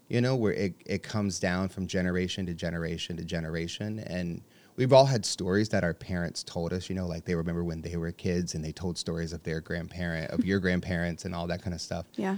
you 0.09 0.21
know, 0.21 0.35
where 0.35 0.53
it, 0.53 0.75
it 0.85 1.03
comes 1.03 1.39
down 1.39 1.69
from 1.69 1.87
generation 1.87 2.45
to 2.45 2.53
generation 2.53 3.17
to 3.17 3.23
generation. 3.23 3.99
And 3.99 4.41
we've 4.75 4.93
all 4.93 5.05
had 5.05 5.25
stories 5.25 5.69
that 5.69 5.83
our 5.83 5.93
parents 5.93 6.43
told 6.43 6.73
us, 6.73 6.89
you 6.89 6.95
know, 6.95 7.07
like 7.07 7.25
they 7.25 7.35
remember 7.35 7.63
when 7.63 7.81
they 7.81 7.97
were 7.97 8.11
kids 8.11 8.55
and 8.55 8.63
they 8.63 8.71
told 8.71 8.97
stories 8.97 9.33
of 9.33 9.43
their 9.43 9.61
grandparent, 9.61 10.31
of 10.31 10.45
your 10.45 10.59
grandparents, 10.59 11.25
and 11.25 11.33
all 11.33 11.47
that 11.47 11.61
kind 11.61 11.73
of 11.73 11.81
stuff. 11.81 12.05
Yeah. 12.15 12.37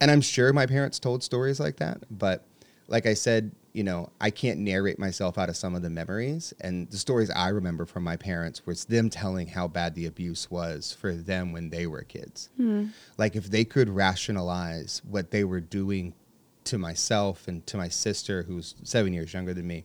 And 0.00 0.10
I'm 0.10 0.20
sure 0.20 0.52
my 0.52 0.66
parents 0.66 0.98
told 0.98 1.22
stories 1.22 1.58
like 1.58 1.76
that, 1.76 2.02
but 2.10 2.44
like 2.88 3.06
I 3.06 3.14
said, 3.14 3.52
you 3.72 3.84
know, 3.84 4.10
I 4.20 4.30
can't 4.30 4.60
narrate 4.60 4.98
myself 4.98 5.36
out 5.36 5.48
of 5.48 5.56
some 5.56 5.74
of 5.74 5.82
the 5.82 5.90
memories. 5.90 6.54
And 6.60 6.90
the 6.90 6.96
stories 6.96 7.30
I 7.30 7.48
remember 7.48 7.84
from 7.84 8.04
my 8.04 8.16
parents 8.16 8.64
was 8.64 8.84
them 8.84 9.10
telling 9.10 9.48
how 9.48 9.68
bad 9.68 9.94
the 9.94 10.06
abuse 10.06 10.50
was 10.50 10.96
for 10.98 11.12
them 11.12 11.52
when 11.52 11.70
they 11.70 11.86
were 11.86 12.02
kids. 12.02 12.48
Hmm. 12.56 12.86
Like 13.18 13.36
if 13.36 13.50
they 13.50 13.64
could 13.64 13.88
rationalize 13.88 15.02
what 15.04 15.30
they 15.30 15.44
were 15.44 15.60
doing 15.60 16.14
to 16.64 16.78
myself 16.78 17.48
and 17.48 17.66
to 17.66 17.76
my 17.76 17.88
sister, 17.88 18.44
who's 18.44 18.74
seven 18.82 19.12
years 19.12 19.34
younger 19.34 19.52
than 19.52 19.66
me, 19.66 19.84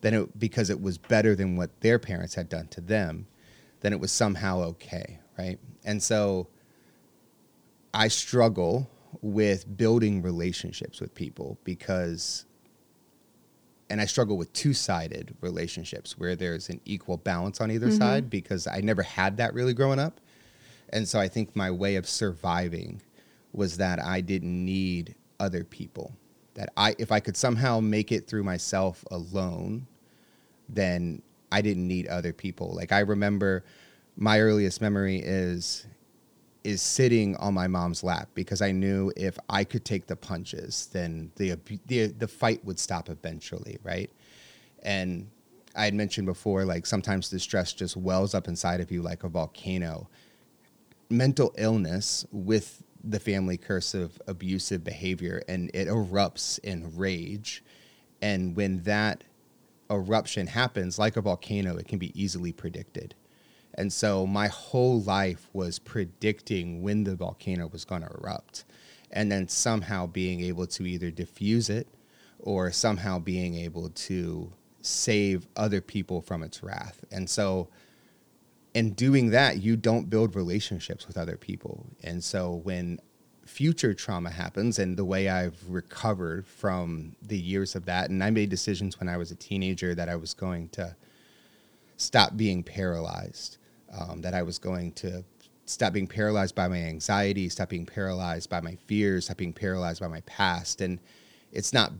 then 0.00 0.14
it 0.14 0.38
because 0.38 0.68
it 0.68 0.80
was 0.80 0.98
better 0.98 1.34
than 1.34 1.56
what 1.56 1.80
their 1.80 1.98
parents 1.98 2.34
had 2.34 2.48
done 2.48 2.66
to 2.68 2.80
them, 2.80 3.26
then 3.80 3.92
it 3.92 4.00
was 4.00 4.12
somehow 4.12 4.60
okay, 4.60 5.20
right? 5.38 5.58
And 5.84 6.02
so 6.02 6.48
I 7.92 8.08
struggle 8.08 8.90
with 9.22 9.76
building 9.76 10.22
relationships 10.22 11.00
with 11.00 11.14
people 11.14 11.58
because 11.64 12.46
and 13.90 14.00
I 14.00 14.06
struggle 14.06 14.36
with 14.36 14.52
two-sided 14.52 15.36
relationships 15.40 16.18
where 16.18 16.34
there's 16.34 16.68
an 16.68 16.80
equal 16.84 17.18
balance 17.18 17.60
on 17.60 17.70
either 17.70 17.88
mm-hmm. 17.88 17.98
side 17.98 18.30
because 18.30 18.66
I 18.66 18.80
never 18.80 19.02
had 19.02 19.36
that 19.36 19.52
really 19.52 19.74
growing 19.74 19.98
up. 19.98 20.20
And 20.88 21.06
so 21.06 21.20
I 21.20 21.28
think 21.28 21.54
my 21.54 21.70
way 21.70 21.96
of 21.96 22.08
surviving 22.08 23.02
was 23.52 23.76
that 23.76 24.02
I 24.02 24.20
didn't 24.20 24.64
need 24.64 25.14
other 25.38 25.64
people. 25.64 26.12
That 26.54 26.70
I 26.76 26.94
if 26.98 27.12
I 27.12 27.20
could 27.20 27.36
somehow 27.36 27.80
make 27.80 28.12
it 28.12 28.26
through 28.26 28.44
myself 28.44 29.04
alone, 29.10 29.86
then 30.68 31.22
I 31.52 31.60
didn't 31.60 31.86
need 31.86 32.06
other 32.08 32.32
people. 32.32 32.74
Like 32.74 32.92
I 32.92 33.00
remember 33.00 33.64
my 34.16 34.40
earliest 34.40 34.80
memory 34.80 35.18
is 35.18 35.86
is 36.64 36.80
sitting 36.80 37.36
on 37.36 37.54
my 37.54 37.68
mom's 37.68 38.02
lap 38.02 38.30
because 38.34 38.62
I 38.62 38.72
knew 38.72 39.12
if 39.16 39.38
I 39.48 39.64
could 39.64 39.84
take 39.84 40.06
the 40.06 40.16
punches, 40.16 40.88
then 40.92 41.30
the 41.36 41.56
the 41.86 42.06
the 42.06 42.28
fight 42.28 42.64
would 42.64 42.78
stop 42.78 43.08
eventually, 43.10 43.78
right? 43.82 44.10
And 44.82 45.30
I 45.76 45.84
had 45.84 45.94
mentioned 45.94 46.26
before, 46.26 46.64
like 46.64 46.86
sometimes 46.86 47.30
the 47.30 47.38
stress 47.38 47.72
just 47.72 47.96
wells 47.96 48.34
up 48.34 48.48
inside 48.48 48.80
of 48.80 48.90
you 48.90 49.02
like 49.02 49.24
a 49.24 49.28
volcano. 49.28 50.08
Mental 51.10 51.54
illness 51.58 52.24
with 52.32 52.82
the 53.02 53.20
family 53.20 53.58
curse 53.58 53.92
of 53.92 54.20
abusive 54.26 54.82
behavior, 54.82 55.42
and 55.48 55.70
it 55.74 55.88
erupts 55.88 56.58
in 56.60 56.96
rage. 56.96 57.62
And 58.22 58.56
when 58.56 58.82
that 58.84 59.24
eruption 59.90 60.46
happens, 60.46 60.98
like 60.98 61.16
a 61.16 61.20
volcano, 61.20 61.76
it 61.76 61.86
can 61.86 61.98
be 61.98 62.18
easily 62.20 62.52
predicted. 62.52 63.14
And 63.74 63.92
so 63.92 64.26
my 64.26 64.48
whole 64.48 65.00
life 65.00 65.48
was 65.52 65.78
predicting 65.78 66.82
when 66.82 67.04
the 67.04 67.16
volcano 67.16 67.66
was 67.66 67.84
going 67.84 68.02
to 68.02 68.08
erupt 68.08 68.64
and 69.10 69.30
then 69.30 69.48
somehow 69.48 70.06
being 70.06 70.40
able 70.42 70.66
to 70.66 70.86
either 70.86 71.10
diffuse 71.10 71.68
it 71.70 71.88
or 72.38 72.70
somehow 72.70 73.18
being 73.18 73.54
able 73.54 73.88
to 73.90 74.52
save 74.82 75.46
other 75.56 75.80
people 75.80 76.20
from 76.20 76.42
its 76.42 76.62
wrath. 76.62 77.04
And 77.10 77.28
so 77.28 77.68
in 78.74 78.92
doing 78.92 79.30
that, 79.30 79.62
you 79.62 79.76
don't 79.76 80.10
build 80.10 80.36
relationships 80.36 81.06
with 81.06 81.16
other 81.16 81.36
people. 81.36 81.86
And 82.02 82.22
so 82.22 82.60
when 82.64 83.00
future 83.46 83.94
trauma 83.94 84.30
happens 84.30 84.78
and 84.78 84.96
the 84.96 85.04
way 85.04 85.28
I've 85.28 85.56
recovered 85.68 86.46
from 86.46 87.14
the 87.22 87.38
years 87.38 87.74
of 87.74 87.86
that, 87.86 88.10
and 88.10 88.22
I 88.22 88.30
made 88.30 88.50
decisions 88.50 88.98
when 88.98 89.08
I 89.08 89.16
was 89.16 89.30
a 89.30 89.36
teenager 89.36 89.94
that 89.94 90.08
I 90.08 90.16
was 90.16 90.34
going 90.34 90.68
to 90.70 90.96
stop 91.96 92.36
being 92.36 92.62
paralyzed, 92.62 93.58
um, 93.98 94.20
that 94.22 94.34
I 94.34 94.42
was 94.42 94.58
going 94.58 94.92
to 94.92 95.24
stop 95.66 95.92
being 95.94 96.06
paralyzed 96.06 96.54
by 96.54 96.68
my 96.68 96.78
anxiety, 96.78 97.48
stop 97.48 97.70
being 97.70 97.86
paralyzed 97.86 98.50
by 98.50 98.60
my 98.60 98.76
fears, 98.86 99.26
stop 99.26 99.38
being 99.38 99.52
paralyzed 99.52 100.00
by 100.00 100.08
my 100.08 100.20
past. 100.22 100.80
And 100.80 101.00
it's 101.52 101.72
not 101.72 101.92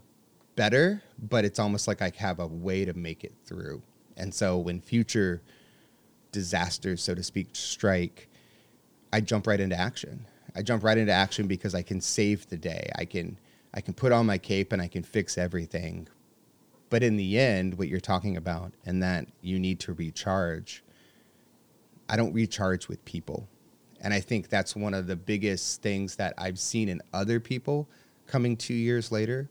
better, 0.56 1.02
but 1.18 1.44
it's 1.44 1.58
almost 1.58 1.88
like 1.88 2.02
I 2.02 2.12
have 2.16 2.40
a 2.40 2.46
way 2.46 2.84
to 2.84 2.92
make 2.94 3.24
it 3.24 3.34
through. 3.46 3.82
And 4.16 4.34
so 4.34 4.58
when 4.58 4.80
future 4.80 5.42
disasters, 6.32 7.02
so 7.02 7.14
to 7.14 7.22
speak, 7.22 7.48
strike, 7.54 8.28
I 9.12 9.20
jump 9.20 9.46
right 9.46 9.60
into 9.60 9.78
action. 9.78 10.26
I 10.56 10.62
jump 10.62 10.84
right 10.84 10.98
into 10.98 11.12
action 11.12 11.46
because 11.48 11.74
I 11.74 11.82
can 11.82 12.00
save 12.00 12.48
the 12.48 12.56
day. 12.56 12.90
I 12.96 13.04
can 13.06 13.38
I 13.74 13.80
can 13.80 13.94
put 13.94 14.12
on 14.12 14.26
my 14.26 14.38
cape 14.38 14.72
and 14.72 14.80
I 14.82 14.88
can 14.88 15.02
fix 15.02 15.38
everything. 15.38 16.08
but 16.90 17.02
in 17.02 17.16
the 17.16 17.38
end, 17.38 17.76
what 17.76 17.88
you're 17.88 18.00
talking 18.00 18.36
about, 18.36 18.72
and 18.86 19.02
that 19.02 19.26
you 19.42 19.58
need 19.58 19.80
to 19.80 19.92
recharge, 19.92 20.84
I 22.08 22.16
don't 22.16 22.32
recharge 22.32 22.88
with 22.88 23.04
people. 23.04 23.49
And 24.00 24.12
I 24.12 24.20
think 24.20 24.49
that's 24.49 24.76
one 24.76 24.92
of 24.94 25.06
the 25.06 25.16
biggest 25.16 25.80
things 25.82 26.16
that 26.16 26.34
I've 26.37 26.58
seen 26.58 26.88
in 26.88 27.00
other 27.12 27.40
people 27.40 27.88
coming 28.26 28.56
two 28.56 28.75
years 28.75 29.11
later 29.11 29.49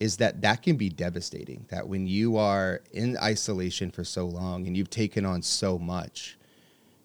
is 0.00 0.16
that 0.16 0.42
that 0.42 0.62
can 0.62 0.76
be 0.76 0.88
devastating. 0.88 1.64
That 1.70 1.88
when 1.88 2.06
you 2.06 2.36
are 2.36 2.82
in 2.92 3.16
isolation 3.18 3.90
for 3.90 4.04
so 4.04 4.26
long 4.26 4.66
and 4.66 4.76
you've 4.76 4.90
taken 4.90 5.24
on 5.24 5.42
so 5.42 5.78
much 5.78 6.36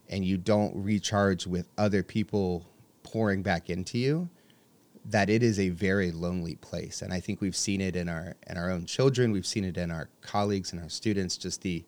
and 0.10 0.26
you 0.26 0.38
don't 0.38 0.76
recharge 0.76 1.46
with 1.46 1.70
other 1.78 2.04
people 2.04 2.66
pouring 3.04 3.44
back 3.44 3.70
into 3.70 3.98
you, 3.98 4.30
that 5.06 5.30
it 5.30 5.44
is 5.44 5.60
a 5.60 5.70
very 5.70 6.12
lonely 6.12 6.56
place. 6.56 7.02
And 7.02 7.14
I 7.14 7.20
think 7.20 7.40
we've 7.40 7.56
seen 7.56 7.80
it 7.80 7.96
in 7.96 8.10
our 8.10 8.36
in 8.48 8.58
our 8.58 8.70
own 8.72 8.86
children, 8.86 9.32
we've 9.32 9.46
seen 9.46 9.64
it 9.64 9.78
in 9.78 9.92
our 9.92 10.10
colleagues 10.22 10.74
and 10.74 10.82
our 10.82 10.90
students, 10.90 11.38
just 11.38 11.62
the 11.62 11.86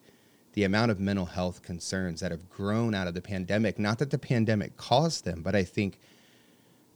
the 0.53 0.63
amount 0.63 0.91
of 0.91 0.99
mental 0.99 1.25
health 1.25 1.61
concerns 1.61 2.21
that 2.21 2.31
have 2.31 2.49
grown 2.49 2.95
out 2.95 3.07
of 3.07 3.13
the 3.13 3.21
pandemic. 3.21 3.77
Not 3.77 3.99
that 3.99 4.09
the 4.09 4.17
pandemic 4.17 4.77
caused 4.77 5.25
them, 5.25 5.41
but 5.41 5.55
I 5.55 5.63
think 5.63 5.99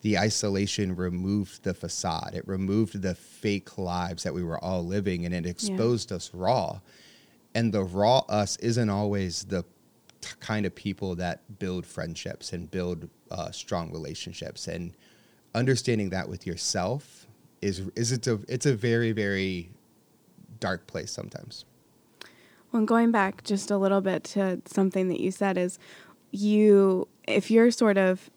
the 0.02 0.18
isolation 0.18 0.96
removed 0.96 1.64
the 1.64 1.74
facade. 1.74 2.32
It 2.34 2.48
removed 2.48 3.02
the 3.02 3.16
fake 3.16 3.78
lives 3.78 4.24
that 4.24 4.34
we 4.34 4.44
were 4.44 4.62
all 4.64 4.86
living 4.86 5.26
and 5.26 5.34
it 5.34 5.46
exposed 5.46 6.12
yeah. 6.12 6.18
us 6.18 6.34
raw. 6.34 6.82
And 7.56 7.74
the 7.74 7.84
raw 7.84 8.20
us 8.28 8.58
isn't 8.58 8.90
always 8.90 9.46
the 9.46 9.64
t- 10.20 10.32
kind 10.40 10.66
of 10.66 10.76
people 10.76 11.16
that 11.16 11.58
build 11.60 11.86
friendships 11.86 12.52
and 12.52 12.70
build 12.70 13.10
uh, 13.32 13.52
strong 13.52 13.92
relationships. 13.92 14.68
And 14.68 14.94
understanding 15.56 16.10
that 16.10 16.28
with 16.28 16.46
yourself 16.48 17.28
is 17.62 17.84
is 17.96 18.12
it's 18.12 18.28
a 18.28 18.40
it's 18.50 18.66
a 18.66 18.76
very 18.76 19.12
very 19.14 19.70
dark 20.60 20.86
place 20.88 21.12
sometimes. 21.12 21.66
Well, 22.74 22.84
going 22.84 23.12
back 23.12 23.44
just 23.44 23.72
a 23.72 23.78
little 23.78 24.02
bit 24.02 24.24
to 24.26 24.62
something 24.66 25.08
that 25.08 25.20
you 25.20 25.32
said 25.32 25.58
is 25.58 25.80
you 26.32 27.08
if 27.28 27.50
you're 27.50 27.72
sort 27.72 27.98
of 27.98 28.30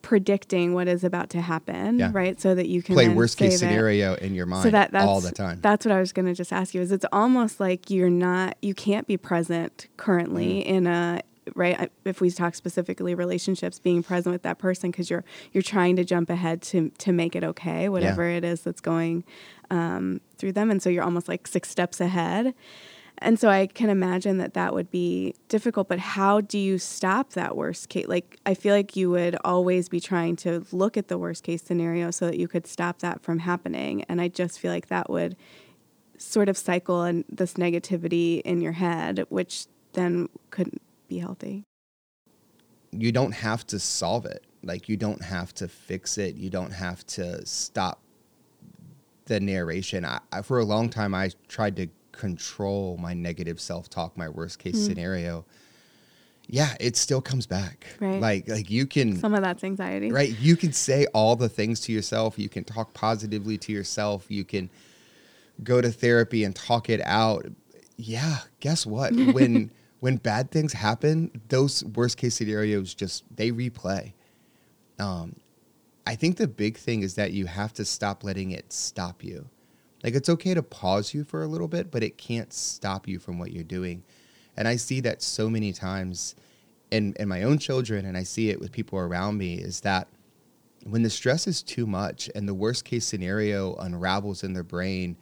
predicting 0.00 0.74
what 0.74 0.88
is 0.88 1.04
about 1.04 1.30
to 1.30 1.40
happen, 1.40 1.98
yeah. 1.98 2.10
right? 2.12 2.40
So 2.40 2.54
that 2.54 2.68
you 2.68 2.82
can 2.82 2.94
play 2.94 3.08
worst 3.08 3.38
case 3.38 3.60
scenario 3.60 4.14
in 4.14 4.34
your 4.34 4.46
mind 4.46 4.64
so 4.64 4.70
that, 4.70 4.94
all 4.94 5.20
the 5.20 5.30
time. 5.30 5.60
That's 5.62 5.86
what 5.86 5.92
I 5.92 6.00
was 6.00 6.12
going 6.12 6.26
to 6.26 6.34
just 6.34 6.52
ask 6.52 6.74
you. 6.74 6.80
Is 6.80 6.92
it's 6.92 7.06
almost 7.12 7.60
like 7.60 7.88
you're 7.88 8.10
not, 8.10 8.56
you 8.60 8.74
can't 8.74 9.06
be 9.06 9.16
present 9.16 9.86
currently 9.96 10.62
mm. 10.62 10.66
in 10.66 10.86
a 10.86 11.22
right 11.56 11.90
if 12.04 12.20
we 12.20 12.30
talk 12.30 12.54
specifically 12.54 13.16
relationships 13.16 13.80
being 13.80 14.00
present 14.00 14.32
with 14.32 14.42
that 14.42 14.58
person 14.58 14.92
because 14.92 15.10
you're 15.10 15.24
you're 15.50 15.62
trying 15.62 15.96
to 15.96 16.04
jump 16.04 16.30
ahead 16.30 16.62
to 16.62 16.90
to 16.98 17.10
make 17.10 17.34
it 17.34 17.42
okay 17.42 17.88
whatever 17.88 18.28
yeah. 18.30 18.36
it 18.36 18.44
is 18.44 18.60
that's 18.62 18.80
going 18.80 19.24
um, 19.68 20.20
through 20.38 20.52
them 20.52 20.70
and 20.70 20.80
so 20.80 20.88
you're 20.88 21.02
almost 21.02 21.26
like 21.26 21.48
six 21.48 21.68
steps 21.68 22.00
ahead 22.00 22.54
and 23.22 23.38
so 23.38 23.48
i 23.48 23.66
can 23.66 23.88
imagine 23.88 24.38
that 24.38 24.54
that 24.54 24.74
would 24.74 24.90
be 24.90 25.34
difficult 25.48 25.88
but 25.88 25.98
how 25.98 26.40
do 26.40 26.58
you 26.58 26.78
stop 26.78 27.32
that 27.32 27.56
worst 27.56 27.88
case 27.88 28.06
like 28.06 28.38
i 28.46 28.54
feel 28.54 28.74
like 28.74 28.94
you 28.96 29.10
would 29.10 29.36
always 29.44 29.88
be 29.88 30.00
trying 30.00 30.36
to 30.36 30.64
look 30.72 30.96
at 30.96 31.08
the 31.08 31.18
worst 31.18 31.42
case 31.44 31.62
scenario 31.62 32.10
so 32.10 32.26
that 32.26 32.38
you 32.38 32.48
could 32.48 32.66
stop 32.66 32.98
that 33.00 33.22
from 33.22 33.38
happening 33.38 34.02
and 34.04 34.20
i 34.20 34.28
just 34.28 34.58
feel 34.58 34.72
like 34.72 34.88
that 34.88 35.08
would 35.08 35.36
sort 36.18 36.48
of 36.48 36.56
cycle 36.56 37.02
and 37.02 37.24
this 37.28 37.54
negativity 37.54 38.40
in 38.42 38.60
your 38.60 38.72
head 38.72 39.24
which 39.28 39.66
then 39.92 40.28
couldn't 40.50 40.80
be 41.08 41.18
healthy. 41.18 41.64
You 42.90 43.12
don't 43.12 43.32
have 43.32 43.66
to 43.68 43.78
solve 43.78 44.26
it. 44.26 44.44
Like 44.62 44.88
you 44.88 44.96
don't 44.96 45.22
have 45.22 45.52
to 45.54 45.68
fix 45.68 46.18
it. 46.18 46.36
You 46.36 46.50
don't 46.50 46.72
have 46.72 47.06
to 47.08 47.44
stop 47.46 48.00
the 49.26 49.40
narration. 49.40 50.04
I, 50.04 50.20
I 50.30 50.42
for 50.42 50.58
a 50.58 50.64
long 50.64 50.88
time 50.88 51.14
I 51.14 51.30
tried 51.48 51.76
to 51.76 51.88
control 52.22 52.96
my 52.98 53.14
negative 53.14 53.60
self-talk, 53.60 54.16
my 54.16 54.28
worst 54.28 54.60
case 54.60 54.76
mm. 54.76 54.86
scenario. 54.86 55.44
Yeah, 56.46 56.76
it 56.78 56.96
still 56.96 57.20
comes 57.20 57.48
back. 57.48 57.84
Right. 57.98 58.20
Like 58.20 58.48
like 58.48 58.70
you 58.70 58.86
can 58.86 59.16
some 59.16 59.34
of 59.34 59.42
that's 59.42 59.64
anxiety. 59.64 60.12
Right. 60.12 60.38
You 60.38 60.54
can 60.54 60.72
say 60.72 61.06
all 61.12 61.34
the 61.34 61.48
things 61.48 61.80
to 61.80 61.92
yourself. 61.92 62.38
You 62.38 62.48
can 62.48 62.62
talk 62.62 62.94
positively 62.94 63.58
to 63.58 63.72
yourself. 63.72 64.26
You 64.28 64.44
can 64.44 64.70
go 65.64 65.80
to 65.80 65.90
therapy 65.90 66.44
and 66.44 66.54
talk 66.54 66.88
it 66.88 67.00
out. 67.04 67.46
Yeah, 67.96 68.38
guess 68.60 68.86
what? 68.86 69.12
When 69.32 69.72
when 69.98 70.16
bad 70.18 70.52
things 70.52 70.72
happen, 70.72 71.32
those 71.48 71.82
worst 71.84 72.18
case 72.18 72.36
scenarios 72.36 72.94
just 72.94 73.24
they 73.34 73.50
replay. 73.50 74.12
Um, 75.00 75.34
I 76.06 76.14
think 76.14 76.36
the 76.36 76.46
big 76.46 76.76
thing 76.76 77.02
is 77.02 77.14
that 77.14 77.32
you 77.32 77.46
have 77.46 77.72
to 77.74 77.84
stop 77.84 78.22
letting 78.22 78.52
it 78.52 78.72
stop 78.72 79.24
you. 79.24 79.48
Like 80.02 80.14
it's 80.14 80.28
okay 80.28 80.54
to 80.54 80.62
pause 80.62 81.14
you 81.14 81.24
for 81.24 81.42
a 81.42 81.46
little 81.46 81.68
bit, 81.68 81.90
but 81.90 82.02
it 82.02 82.18
can't 82.18 82.52
stop 82.52 83.06
you 83.06 83.18
from 83.18 83.38
what 83.38 83.52
you're 83.52 83.64
doing. 83.64 84.02
And 84.56 84.66
I 84.68 84.76
see 84.76 85.00
that 85.00 85.22
so 85.22 85.48
many 85.48 85.72
times 85.72 86.34
in, 86.90 87.14
in 87.18 87.28
my 87.28 87.42
own 87.44 87.58
children, 87.58 88.04
and 88.04 88.16
I 88.16 88.22
see 88.22 88.50
it 88.50 88.60
with 88.60 88.72
people 88.72 88.98
around 88.98 89.38
me, 89.38 89.54
is 89.54 89.80
that 89.80 90.08
when 90.84 91.02
the 91.02 91.10
stress 91.10 91.46
is 91.46 91.62
too 91.62 91.86
much 91.86 92.28
and 92.34 92.48
the 92.48 92.54
worst 92.54 92.84
case 92.84 93.06
scenario 93.06 93.74
unravels 93.76 94.42
in 94.42 94.52
their 94.52 94.64
brain 94.64 95.16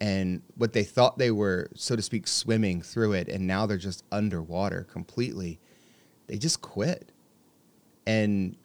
and 0.00 0.40
what 0.56 0.72
they 0.72 0.84
thought 0.84 1.18
they 1.18 1.30
were, 1.30 1.68
so 1.74 1.94
to 1.94 2.00
speak, 2.00 2.26
swimming 2.26 2.80
through 2.80 3.12
it, 3.12 3.28
and 3.28 3.46
now 3.46 3.66
they're 3.66 3.76
just 3.76 4.04
underwater 4.10 4.84
completely, 4.84 5.58
they 6.26 6.38
just 6.38 6.62
quit. 6.62 7.10
And 8.06 8.56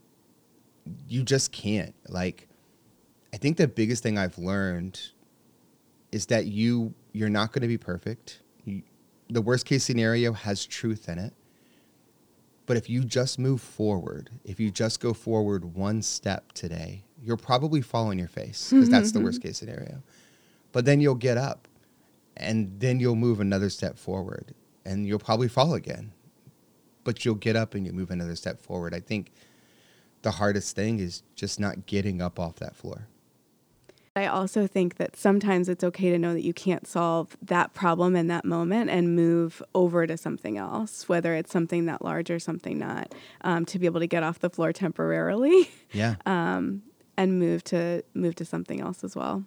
you 1.10 1.24
just 1.24 1.52
can't. 1.52 1.94
Like, 2.08 2.48
I 3.34 3.38
think 3.38 3.58
the 3.58 3.68
biggest 3.68 4.02
thing 4.02 4.18
I've 4.18 4.38
learned 4.38 5.02
is 6.16 6.28
that 6.28 6.46
you 6.46 6.94
you're 7.12 7.30
not 7.30 7.52
going 7.52 7.62
to 7.62 7.68
be 7.68 7.78
perfect. 7.78 8.40
You, 8.64 8.84
the 9.30 9.42
worst 9.42 9.66
case 9.66 9.84
scenario 9.84 10.32
has 10.32 10.66
truth 10.66 11.10
in 11.10 11.20
it. 11.20 11.34
But 12.66 12.78
if 12.78 12.90
you 12.90 13.04
just 13.04 13.38
move 13.38 13.60
forward, 13.60 14.30
if 14.46 14.58
you 14.58 14.72
just 14.72 15.02
go 15.02 15.14
forward 15.14 15.76
one 15.76 16.02
step 16.02 16.54
today, 16.54 17.04
you'll 17.22 17.36
probably 17.36 17.82
fall 17.82 18.08
on 18.08 18.18
your 18.18 18.30
face 18.30 18.70
because 18.72 18.90
that's 18.90 19.12
the 19.12 19.20
worst 19.20 19.42
case 19.44 19.58
scenario. 19.58 20.02
But 20.72 20.86
then 20.86 21.02
you'll 21.02 21.16
get 21.16 21.38
up 21.38 21.68
and 22.38 22.80
then 22.80 23.02
you'll 23.02 23.16
move 23.18 23.42
another 23.42 23.70
step 23.70 23.98
forward 23.98 24.56
and 24.86 25.06
you'll 25.06 25.20
probably 25.20 25.50
fall 25.50 25.74
again. 25.74 26.14
But 27.04 27.26
you'll 27.26 27.36
get 27.36 27.58
up 27.58 27.76
and 27.76 27.86
you 27.86 27.92
move 27.92 28.10
another 28.10 28.38
step 28.38 28.62
forward. 28.62 28.94
I 28.94 29.02
think 29.02 29.34
the 30.22 30.32
hardest 30.32 30.78
thing 30.78 31.00
is 31.00 31.24
just 31.36 31.60
not 31.60 31.86
getting 31.86 32.22
up 32.22 32.40
off 32.40 32.56
that 32.56 32.78
floor. 32.78 33.10
I 34.16 34.28
also 34.28 34.66
think 34.66 34.96
that 34.96 35.18
sometimes 35.18 35.68
it's 35.68 35.84
okay 35.84 36.10
to 36.10 36.18
know 36.18 36.34
that 36.34 36.44
you 36.44 36.54
can't 36.54 36.88
solve 36.88 37.36
that 37.42 37.74
problem 37.74 38.16
in 38.16 38.28
that 38.28 38.46
moment 38.46 38.90
and 38.90 39.16
move 39.16 39.62
over 39.74 40.08
to 40.08 40.16
something 40.16 40.58
else, 40.58 41.10
whether 41.10 41.34
it's 41.34 41.52
something 41.52 41.86
that 41.88 42.02
large 42.02 42.32
or 42.32 42.40
something 42.40 42.80
not, 42.80 43.14
um, 43.42 43.66
to 43.66 43.78
be 43.78 43.86
able 43.86 44.00
to 44.00 44.08
get 44.08 44.24
off 44.24 44.40
the 44.40 44.50
floor 44.50 44.72
temporarily. 44.72 45.70
Yeah. 45.92 46.16
um, 46.26 46.84
and 47.18 47.40
move 47.40 47.64
to 47.64 48.04
move 48.14 48.36
to 48.36 48.46
something 48.46 48.82
else 48.82 49.04
as 49.04 49.16
well. 49.16 49.46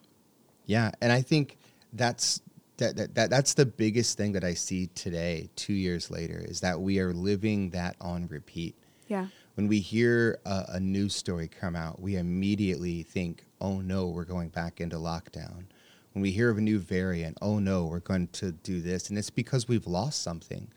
Yeah, 0.67 0.91
and 1.01 1.13
I 1.13 1.23
think 1.23 1.59
that's 1.93 2.41
that, 2.79 2.97
that, 2.97 3.15
that 3.15 3.31
that's 3.31 3.55
the 3.55 3.67
biggest 3.67 4.17
thing 4.17 4.33
that 4.33 4.45
I 4.45 4.55
see 4.55 4.87
today, 4.89 5.51
two 5.57 5.73
years 5.73 6.11
later, 6.11 6.43
is 6.43 6.61
that 6.61 6.81
we 6.81 7.01
are 7.01 7.13
living 7.13 7.71
that 7.71 7.97
on 8.01 8.27
repeat. 8.29 8.77
Yeah. 9.09 9.27
When 9.55 9.67
we 9.67 9.81
hear 9.81 10.39
a, 10.45 10.65
a 10.75 10.81
news 10.81 11.15
story 11.15 11.49
come 11.49 11.75
out, 11.75 12.01
we 12.01 12.17
immediately 12.17 13.03
think, 13.03 13.45
"Oh 13.61 13.81
no, 13.81 14.07
we're 14.07 14.25
going 14.25 14.49
back 14.49 14.81
into 14.81 14.97
lockdown." 14.97 15.67
When 16.13 16.23
we 16.23 16.33
hear 16.33 16.51
of 16.51 16.59
a 16.59 16.63
new 16.63 16.79
variant, 16.79 17.39
"Oh 17.43 17.59
no, 17.59 17.87
we're 17.87 18.01
going 18.01 18.29
to 18.29 18.53
do 18.53 18.81
this," 18.81 19.09
and 19.09 19.19
it's 19.19 19.31
because 19.31 19.69
we've 19.69 19.87
lost 19.87 20.23
something. 20.23 20.69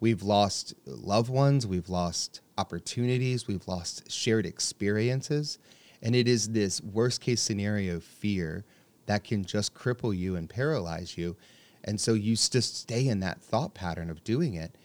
We've 0.00 0.22
lost 0.22 0.74
loved 0.84 1.30
ones, 1.30 1.66
we've 1.66 1.88
lost 1.88 2.40
opportunities, 2.58 3.46
we've 3.46 3.66
lost 3.66 4.10
shared 4.10 4.44
experiences, 4.44 5.58
and 6.02 6.14
it 6.14 6.28
is 6.28 6.50
this 6.50 6.82
worst 6.82 7.20
case 7.20 7.40
scenario 7.40 8.00
fear 8.00 8.64
that 9.06 9.24
can 9.24 9.44
just 9.44 9.74
cripple 9.74 10.16
you 10.16 10.36
and 10.36 10.48
paralyze 10.48 11.16
you. 11.16 11.36
And 11.82 12.00
so 12.00 12.14
you 12.14 12.36
just 12.36 12.76
stay 12.76 13.06
in 13.08 13.20
that 13.20 13.42
thought 13.42 13.74
pattern 13.74 14.10
of 14.10 14.24
doing 14.24 14.54
it. 14.54 14.76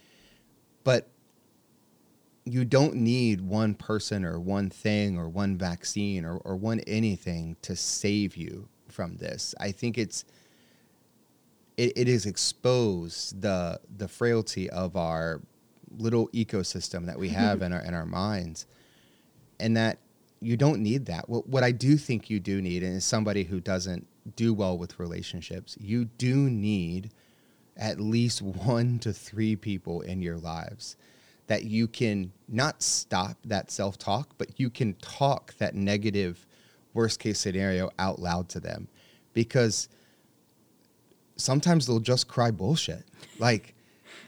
But 0.84 1.10
you 2.46 2.66
don't 2.66 2.96
need 2.96 3.42
one 3.42 3.76
person 3.76 4.26
or 4.26 4.40
one 4.40 4.70
thing 4.70 5.18
or 5.18 5.30
one 5.30 5.58
vaccine 5.58 6.26
or, 6.26 6.38
or 6.38 6.56
one 6.56 6.80
anything 6.82 7.56
to 7.62 7.76
save 7.76 8.36
you 8.36 8.68
from 8.88 9.18
this. 9.18 9.54
I 9.60 9.72
think 9.72 9.98
it's 9.98 10.26
it, 11.78 11.94
it 11.96 12.08
is 12.08 12.26
exposed 12.26 13.42
the 13.42 13.80
the 13.98 14.08
frailty 14.08 14.70
of 14.70 14.96
our 14.96 15.42
little 15.98 16.28
ecosystem 16.30 17.06
that 17.06 17.18
we 17.18 17.30
mm-hmm. 17.30 17.40
have 17.40 17.62
in 17.62 17.74
our 17.74 17.82
in 17.82 17.94
our 17.94 18.06
minds. 18.06 18.66
And 19.60 19.76
that 19.76 20.00
you 20.40 20.56
don't 20.56 20.82
need 20.82 21.08
that. 21.08 21.28
What, 21.28 21.48
what 21.48 21.64
I 21.64 21.72
do 21.72 21.98
think 21.98 22.30
you 22.30 22.40
do 22.40 22.62
need, 22.62 22.82
and 22.82 22.96
is 22.96 23.04
somebody 23.04 23.44
who 23.44 23.60
doesn't 23.60 24.08
do 24.38 24.54
well 24.54 24.78
with 24.78 25.00
relationships, 25.00 25.76
you 25.80 26.06
do 26.06 26.50
need 26.50 27.12
at 27.76 28.00
least 28.00 28.42
one 28.42 29.00
to 29.00 29.12
three 29.12 29.56
people 29.56 30.02
in 30.02 30.22
your 30.22 30.38
lives 30.38 30.96
that 31.50 31.64
you 31.64 31.88
can 31.88 32.32
not 32.48 32.82
stop 32.84 33.36
that 33.44 33.72
self 33.72 33.98
talk, 33.98 34.36
but 34.38 34.60
you 34.60 34.70
can 34.70 34.94
talk 35.02 35.56
that 35.58 35.74
negative 35.74 36.46
worst 36.94 37.20
case 37.20 37.40
scenario 37.40 37.90
out 37.98 38.20
loud 38.20 38.48
to 38.50 38.60
them. 38.60 38.88
Because 39.34 39.90
sometimes 41.38 41.88
they'll 41.88 42.00
just 42.00 42.28
cry 42.28 42.52
bullshit. 42.52 43.04
Like, 43.40 43.74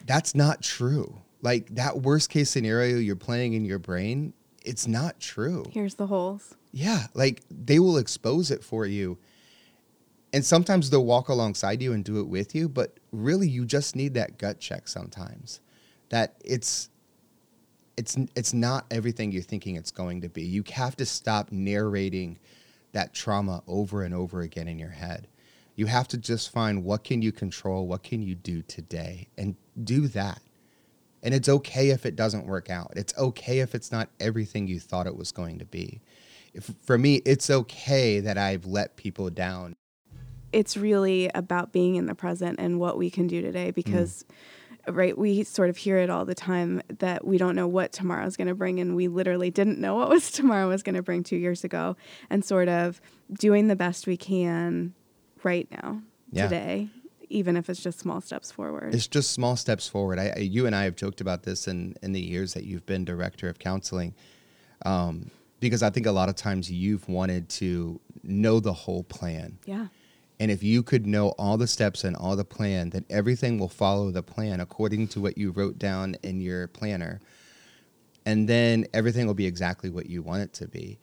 that's 0.08 0.34
not 0.34 0.64
true. 0.64 1.22
Like, 1.44 1.76
that 1.76 2.02
worst 2.02 2.32
case 2.32 2.50
scenario 2.50 2.98
you're 2.98 3.16
playing 3.16 3.54
in 3.54 3.66
your 3.66 3.80
brain, 3.80 4.34
it's 4.66 4.88
not 4.88 5.20
true. 5.20 5.64
Here's 5.72 5.96
the 5.96 6.08
holes. 6.08 6.56
Yeah. 6.72 7.06
Like, 7.14 7.44
they 7.52 7.78
will 7.78 7.98
expose 7.98 8.50
it 8.50 8.64
for 8.64 8.88
you. 8.88 9.20
And 10.34 10.44
sometimes 10.44 10.90
they'll 10.90 11.06
walk 11.06 11.30
alongside 11.30 11.84
you 11.84 11.94
and 11.94 12.04
do 12.04 12.20
it 12.20 12.28
with 12.28 12.56
you, 12.56 12.68
but 12.68 13.00
really 13.12 13.48
you 13.48 13.64
just 13.64 13.96
need 13.96 14.16
that 14.16 14.40
gut 14.40 14.60
check 14.60 14.88
sometimes. 14.88 15.60
That 16.10 16.36
it's 16.44 16.90
it's 17.98 18.18
it's 18.36 18.54
not 18.54 18.86
everything 18.92 19.32
you're 19.32 19.42
thinking 19.42 19.76
it's 19.76 19.92
going 19.92 20.22
to 20.22 20.30
be. 20.30 20.44
You 20.44 20.64
have 20.72 20.96
to 20.98 21.06
stop 21.06 21.52
narrating 21.52 22.40
that 22.94 23.14
trauma 23.14 23.64
over 23.68 24.04
and 24.04 24.14
over 24.14 24.42
again 24.42 24.68
in 24.68 24.80
your 24.80 24.90
head. 24.90 25.28
You 25.76 25.86
have 25.86 26.08
to 26.10 26.18
just 26.18 26.52
find 26.52 26.84
what 26.84 27.04
can 27.04 27.22
you 27.22 27.32
control, 27.32 27.88
what 27.88 28.04
can 28.04 28.22
you 28.22 28.36
do 28.36 28.62
today 28.62 29.28
and 29.38 29.56
do 29.84 30.08
that. 30.10 30.42
And 31.24 31.34
it's 31.34 31.48
okay 31.48 31.90
if 31.90 32.06
it 32.06 32.16
doesn't 32.16 32.46
work 32.46 32.70
out. 32.70 32.94
It's 32.96 33.18
okay 33.18 33.60
if 33.60 33.74
it's 33.76 33.92
not 33.92 34.10
everything 34.20 34.68
you 34.68 34.80
thought 34.80 35.08
it 35.08 35.16
was 35.16 35.32
going 35.32 35.60
to 35.60 35.66
be. 35.66 36.02
If, 36.54 36.74
for 36.82 36.98
me, 36.98 37.22
it's 37.26 37.50
okay 37.50 38.20
that 38.20 38.38
I've 38.38 38.66
let 38.66 38.98
people 38.98 39.30
down. 39.30 39.76
It's 40.52 40.76
really 40.76 41.30
about 41.34 41.72
being 41.72 41.96
in 41.96 42.08
the 42.08 42.16
present 42.16 42.60
and 42.60 42.80
what 42.80 42.98
we 42.98 43.10
can 43.10 43.28
do 43.28 43.42
today 43.42 43.72
because 43.72 44.24
mm 44.24 44.36
right 44.88 45.18
we 45.18 45.44
sort 45.44 45.70
of 45.70 45.78
hear 45.78 45.98
it 45.98 46.10
all 46.10 46.26
the 46.26 46.36
time 46.36 46.82
that 47.00 47.26
we 47.26 47.38
don't 47.38 47.56
know 47.56 47.68
what 47.68 47.92
tomorrow 47.92 48.26
is 48.26 48.36
going 48.36 48.48
to 48.48 48.56
bring 48.56 48.80
and 48.80 48.96
we 48.96 49.08
literally 49.08 49.52
didn't 49.52 49.80
know 49.80 49.96
what 49.96 50.10
was 50.10 50.32
tomorrow 50.32 50.68
was 50.68 50.84
going 50.84 50.96
to 50.96 51.04
bring 51.04 51.24
2 51.24 51.36
years 51.36 51.64
ago 51.64 51.96
and 52.30 52.44
sort 52.44 52.68
of 52.68 53.02
doing 53.34 53.68
the 53.68 53.76
best 53.76 54.08
we 54.08 54.18
can 54.18 54.94
right 55.44 55.68
now 55.72 56.02
yeah. 56.32 56.44
today 56.48 56.90
even 57.32 57.56
if 57.56 57.70
it's 57.70 57.82
just 57.82 58.00
small 58.00 58.22
steps 58.22 58.52
forward. 58.52 58.94
It's 58.94 59.08
just 59.08 59.32
small 59.32 59.56
steps 59.56 59.88
forward. 59.88 60.20
I, 60.20 60.34
I, 60.36 60.40
you 60.40 60.66
and 60.68 60.76
I 60.76 60.84
have 60.84 60.96
joked 60.96 61.22
about 61.22 61.44
this 61.44 61.68
in, 61.68 61.96
in 62.04 62.12
the 62.12 62.20
years 62.20 62.54
that 62.54 62.66
you've 62.66 62.86
been 62.86 63.06
director 63.06 63.48
of 63.48 63.58
counseling, 63.58 64.14
um, 64.86 65.32
because 65.60 65.82
I 65.82 65.90
think 65.90 66.06
a 66.06 66.12
lot 66.12 66.30
of 66.30 66.36
times 66.36 66.70
you've 66.70 67.08
wanted 67.08 67.50
to 67.50 68.00
know 68.24 68.60
the 68.60 68.74
whole 68.74 69.04
plan. 69.04 69.58
Yeah. 69.66 69.88
And 70.42 70.50
if 70.50 70.64
you 70.64 70.82
could 70.82 71.06
know 71.06 71.30
all 71.38 71.56
the 71.56 71.68
steps 71.68 72.04
and 72.04 72.16
all 72.16 72.36
the 72.36 72.44
plan, 72.44 72.90
then 72.90 73.06
everything 73.12 73.60
will 73.60 73.70
follow 73.70 74.10
the 74.10 74.24
plan 74.24 74.60
according 74.60 75.10
to 75.10 75.22
what 75.22 75.38
you 75.38 75.52
wrote 75.52 75.78
down 75.78 76.16
in 76.24 76.42
your 76.42 76.68
planner. 76.68 77.20
And 78.26 78.50
then 78.50 78.88
everything 78.92 79.28
will 79.28 79.36
be 79.36 79.46
exactly 79.46 79.92
what 79.92 80.08
you 80.08 80.24
want 80.24 80.42
it 80.42 80.54
to 80.54 80.68
be. 80.68 80.98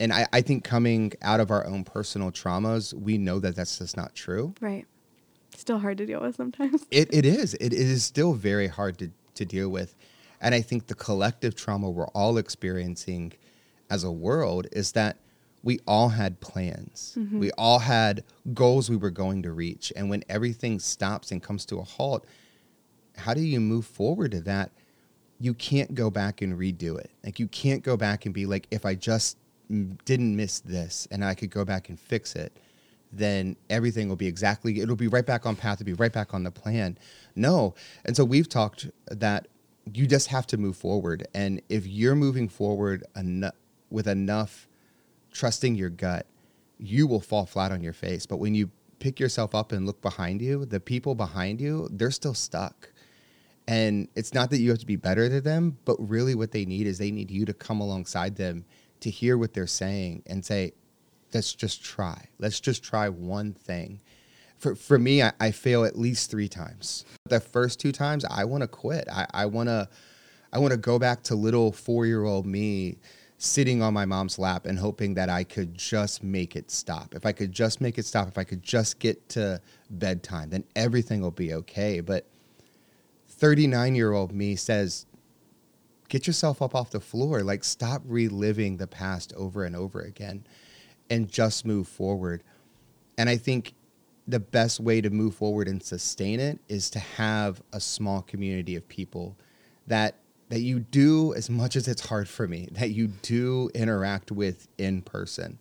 And 0.00 0.12
I, 0.12 0.26
I 0.32 0.40
think 0.40 0.64
coming 0.64 1.12
out 1.22 1.38
of 1.38 1.52
our 1.52 1.64
own 1.64 1.84
personal 1.84 2.32
traumas, 2.32 2.92
we 2.92 3.18
know 3.18 3.38
that 3.38 3.54
that's 3.54 3.78
just 3.78 3.96
not 3.96 4.16
true. 4.16 4.52
Right. 4.60 4.84
Still 5.56 5.78
hard 5.78 5.98
to 5.98 6.06
deal 6.06 6.20
with 6.20 6.34
sometimes. 6.34 6.84
It, 6.90 7.14
it 7.14 7.24
is. 7.24 7.54
It, 7.54 7.72
it 7.72 7.74
is 7.74 8.02
still 8.02 8.32
very 8.32 8.66
hard 8.66 8.98
to, 8.98 9.12
to 9.36 9.44
deal 9.44 9.68
with. 9.68 9.94
And 10.40 10.56
I 10.56 10.60
think 10.60 10.88
the 10.88 10.96
collective 10.96 11.54
trauma 11.54 11.88
we're 11.88 12.08
all 12.08 12.36
experiencing 12.36 13.32
as 13.88 14.02
a 14.02 14.10
world 14.10 14.66
is 14.72 14.90
that 14.92 15.18
we 15.62 15.78
all 15.86 16.08
had 16.08 16.40
plans. 16.40 17.16
Mm-hmm. 17.18 17.38
We 17.38 17.50
all 17.52 17.80
had 17.80 18.24
goals 18.54 18.88
we 18.88 18.96
were 18.96 19.10
going 19.10 19.42
to 19.42 19.52
reach. 19.52 19.92
And 19.94 20.08
when 20.08 20.24
everything 20.28 20.78
stops 20.78 21.30
and 21.30 21.42
comes 21.42 21.64
to 21.66 21.78
a 21.78 21.82
halt, 21.82 22.24
how 23.16 23.34
do 23.34 23.42
you 23.42 23.60
move 23.60 23.84
forward 23.84 24.30
to 24.32 24.40
that? 24.42 24.70
You 25.38 25.54
can't 25.54 25.94
go 25.94 26.10
back 26.10 26.42
and 26.42 26.58
redo 26.58 26.98
it. 26.98 27.10
Like, 27.24 27.38
you 27.38 27.48
can't 27.48 27.82
go 27.82 27.96
back 27.96 28.24
and 28.24 28.34
be 28.34 28.46
like, 28.46 28.66
if 28.70 28.86
I 28.86 28.94
just 28.94 29.36
didn't 30.04 30.34
miss 30.34 30.60
this 30.60 31.06
and 31.10 31.24
I 31.24 31.34
could 31.34 31.50
go 31.50 31.64
back 31.64 31.88
and 31.88 31.98
fix 31.98 32.34
it, 32.34 32.56
then 33.12 33.56
everything 33.68 34.08
will 34.08 34.16
be 34.16 34.26
exactly, 34.26 34.80
it'll 34.80 34.96
be 34.96 35.08
right 35.08 35.26
back 35.26 35.44
on 35.44 35.56
path, 35.56 35.80
it'll 35.80 35.86
be 35.86 35.94
right 35.94 36.12
back 36.12 36.32
on 36.32 36.44
the 36.44 36.50
plan. 36.50 36.96
No. 37.34 37.74
And 38.04 38.16
so 38.16 38.24
we've 38.24 38.48
talked 38.48 38.88
that 39.10 39.48
you 39.92 40.06
just 40.06 40.28
have 40.28 40.46
to 40.48 40.56
move 40.56 40.76
forward. 40.76 41.26
And 41.34 41.60
if 41.68 41.86
you're 41.86 42.14
moving 42.14 42.48
forward 42.48 43.04
enough, 43.16 43.54
with 43.90 44.06
enough 44.06 44.68
trusting 45.32 45.74
your 45.74 45.90
gut, 45.90 46.26
you 46.78 47.06
will 47.06 47.20
fall 47.20 47.46
flat 47.46 47.72
on 47.72 47.82
your 47.82 47.92
face. 47.92 48.26
But 48.26 48.38
when 48.38 48.54
you 48.54 48.70
pick 48.98 49.18
yourself 49.18 49.54
up 49.54 49.72
and 49.72 49.86
look 49.86 50.00
behind 50.00 50.42
you, 50.42 50.64
the 50.64 50.80
people 50.80 51.14
behind 51.14 51.60
you, 51.60 51.88
they're 51.90 52.10
still 52.10 52.34
stuck. 52.34 52.92
And 53.66 54.08
it's 54.14 54.34
not 54.34 54.50
that 54.50 54.60
you 54.60 54.70
have 54.70 54.78
to 54.80 54.86
be 54.86 54.96
better 54.96 55.28
than 55.28 55.44
them, 55.44 55.78
but 55.84 55.96
really 55.96 56.34
what 56.34 56.52
they 56.52 56.64
need 56.64 56.86
is 56.86 56.98
they 56.98 57.10
need 57.10 57.30
you 57.30 57.44
to 57.46 57.54
come 57.54 57.80
alongside 57.80 58.36
them 58.36 58.64
to 59.00 59.10
hear 59.10 59.38
what 59.38 59.54
they're 59.54 59.66
saying 59.66 60.22
and 60.26 60.44
say, 60.44 60.72
let's 61.32 61.54
just 61.54 61.82
try. 61.82 62.28
Let's 62.38 62.60
just 62.60 62.82
try 62.82 63.08
one 63.08 63.52
thing. 63.52 64.00
For, 64.58 64.74
for 64.74 64.98
me, 64.98 65.22
I, 65.22 65.32
I 65.40 65.50
fail 65.52 65.84
at 65.84 65.98
least 65.98 66.30
three 66.30 66.48
times. 66.48 67.04
The 67.28 67.40
first 67.40 67.80
two 67.80 67.92
times, 67.92 68.24
I 68.24 68.44
want 68.44 68.62
to 68.62 68.68
quit. 68.68 69.08
I, 69.10 69.26
I 69.32 69.46
want 69.46 69.68
to 69.68 69.88
I 70.52 70.58
want 70.58 70.72
to 70.72 70.76
go 70.76 70.98
back 70.98 71.22
to 71.24 71.34
little 71.34 71.72
four 71.72 72.06
year 72.06 72.24
old 72.24 72.44
me 72.44 72.98
sitting 73.42 73.80
on 73.80 73.94
my 73.94 74.04
mom's 74.04 74.38
lap 74.38 74.66
and 74.66 74.78
hoping 74.78 75.14
that 75.14 75.30
I 75.30 75.44
could 75.44 75.74
just 75.74 76.22
make 76.22 76.56
it 76.56 76.70
stop. 76.70 77.14
If 77.14 77.24
I 77.24 77.32
could 77.32 77.52
just 77.52 77.80
make 77.80 77.96
it 77.96 78.04
stop, 78.04 78.28
if 78.28 78.36
I 78.36 78.44
could 78.44 78.62
just 78.62 78.98
get 78.98 79.30
to 79.30 79.62
bedtime, 79.88 80.50
then 80.50 80.62
everything 80.76 81.22
will 81.22 81.30
be 81.30 81.54
okay. 81.54 82.00
But 82.00 82.26
39 83.28 83.94
year 83.94 84.12
old 84.12 84.30
me 84.30 84.56
says, 84.56 85.06
get 86.10 86.26
yourself 86.26 86.60
up 86.60 86.74
off 86.74 86.90
the 86.90 87.00
floor. 87.00 87.42
Like, 87.42 87.64
stop 87.64 88.02
reliving 88.04 88.76
the 88.76 88.86
past 88.86 89.32
over 89.34 89.64
and 89.64 89.74
over 89.74 90.02
again 90.02 90.44
and 91.08 91.26
just 91.26 91.64
move 91.64 91.88
forward. 91.88 92.42
And 93.16 93.30
I 93.30 93.38
think 93.38 93.72
the 94.28 94.38
best 94.38 94.80
way 94.80 95.00
to 95.00 95.08
move 95.08 95.34
forward 95.34 95.66
and 95.66 95.82
sustain 95.82 96.40
it 96.40 96.58
is 96.68 96.90
to 96.90 96.98
have 96.98 97.62
a 97.72 97.80
small 97.80 98.20
community 98.20 98.76
of 98.76 98.86
people 98.86 99.34
that 99.86 100.16
that 100.50 100.60
you 100.60 100.80
do 100.80 101.32
as 101.34 101.48
much 101.48 101.76
as 101.76 101.88
it's 101.88 102.06
hard 102.06 102.28
for 102.28 102.46
me 102.46 102.68
that 102.72 102.90
you 102.90 103.06
do 103.06 103.70
interact 103.74 104.30
with 104.30 104.68
in 104.76 105.00
person. 105.00 105.58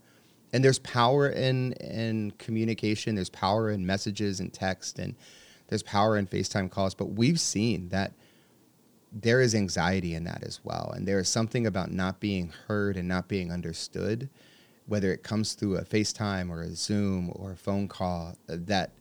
And 0.52 0.64
there's 0.64 0.80
power 0.80 1.30
in 1.30 1.74
in 1.74 2.32
communication 2.38 3.16
there's 3.16 3.30
power 3.30 3.70
in 3.70 3.86
messages 3.86 4.40
and 4.40 4.52
text 4.52 5.00
and 5.00 5.16
there's 5.68 5.84
power 5.84 6.18
in 6.18 6.28
facetime 6.28 6.70
calls 6.70 6.96
but 6.96 7.12
we've 7.12 7.40
seen 7.40 7.90
that 7.90 8.14
there 9.12 9.42
is 9.42 9.56
anxiety 9.56 10.14
in 10.14 10.24
that 10.26 10.44
as 10.44 10.60
well. 10.64 10.92
And 10.96 11.08
there 11.08 11.20
is 11.20 11.30
something 11.30 11.66
about 11.66 11.92
not 11.92 12.20
being 12.20 12.54
heard 12.68 12.98
and 12.98 13.08
not 13.08 13.28
being 13.28 13.52
understood 13.52 14.30
whether 14.86 15.14
it 15.14 15.22
comes 15.22 15.54
through 15.54 15.78
a 15.78 15.86
facetime 15.86 16.50
or 16.50 16.62
a 16.62 16.70
zoom 16.70 17.32
or 17.36 17.52
a 17.52 17.56
phone 17.56 17.88
call 17.88 18.36
that 18.48 18.92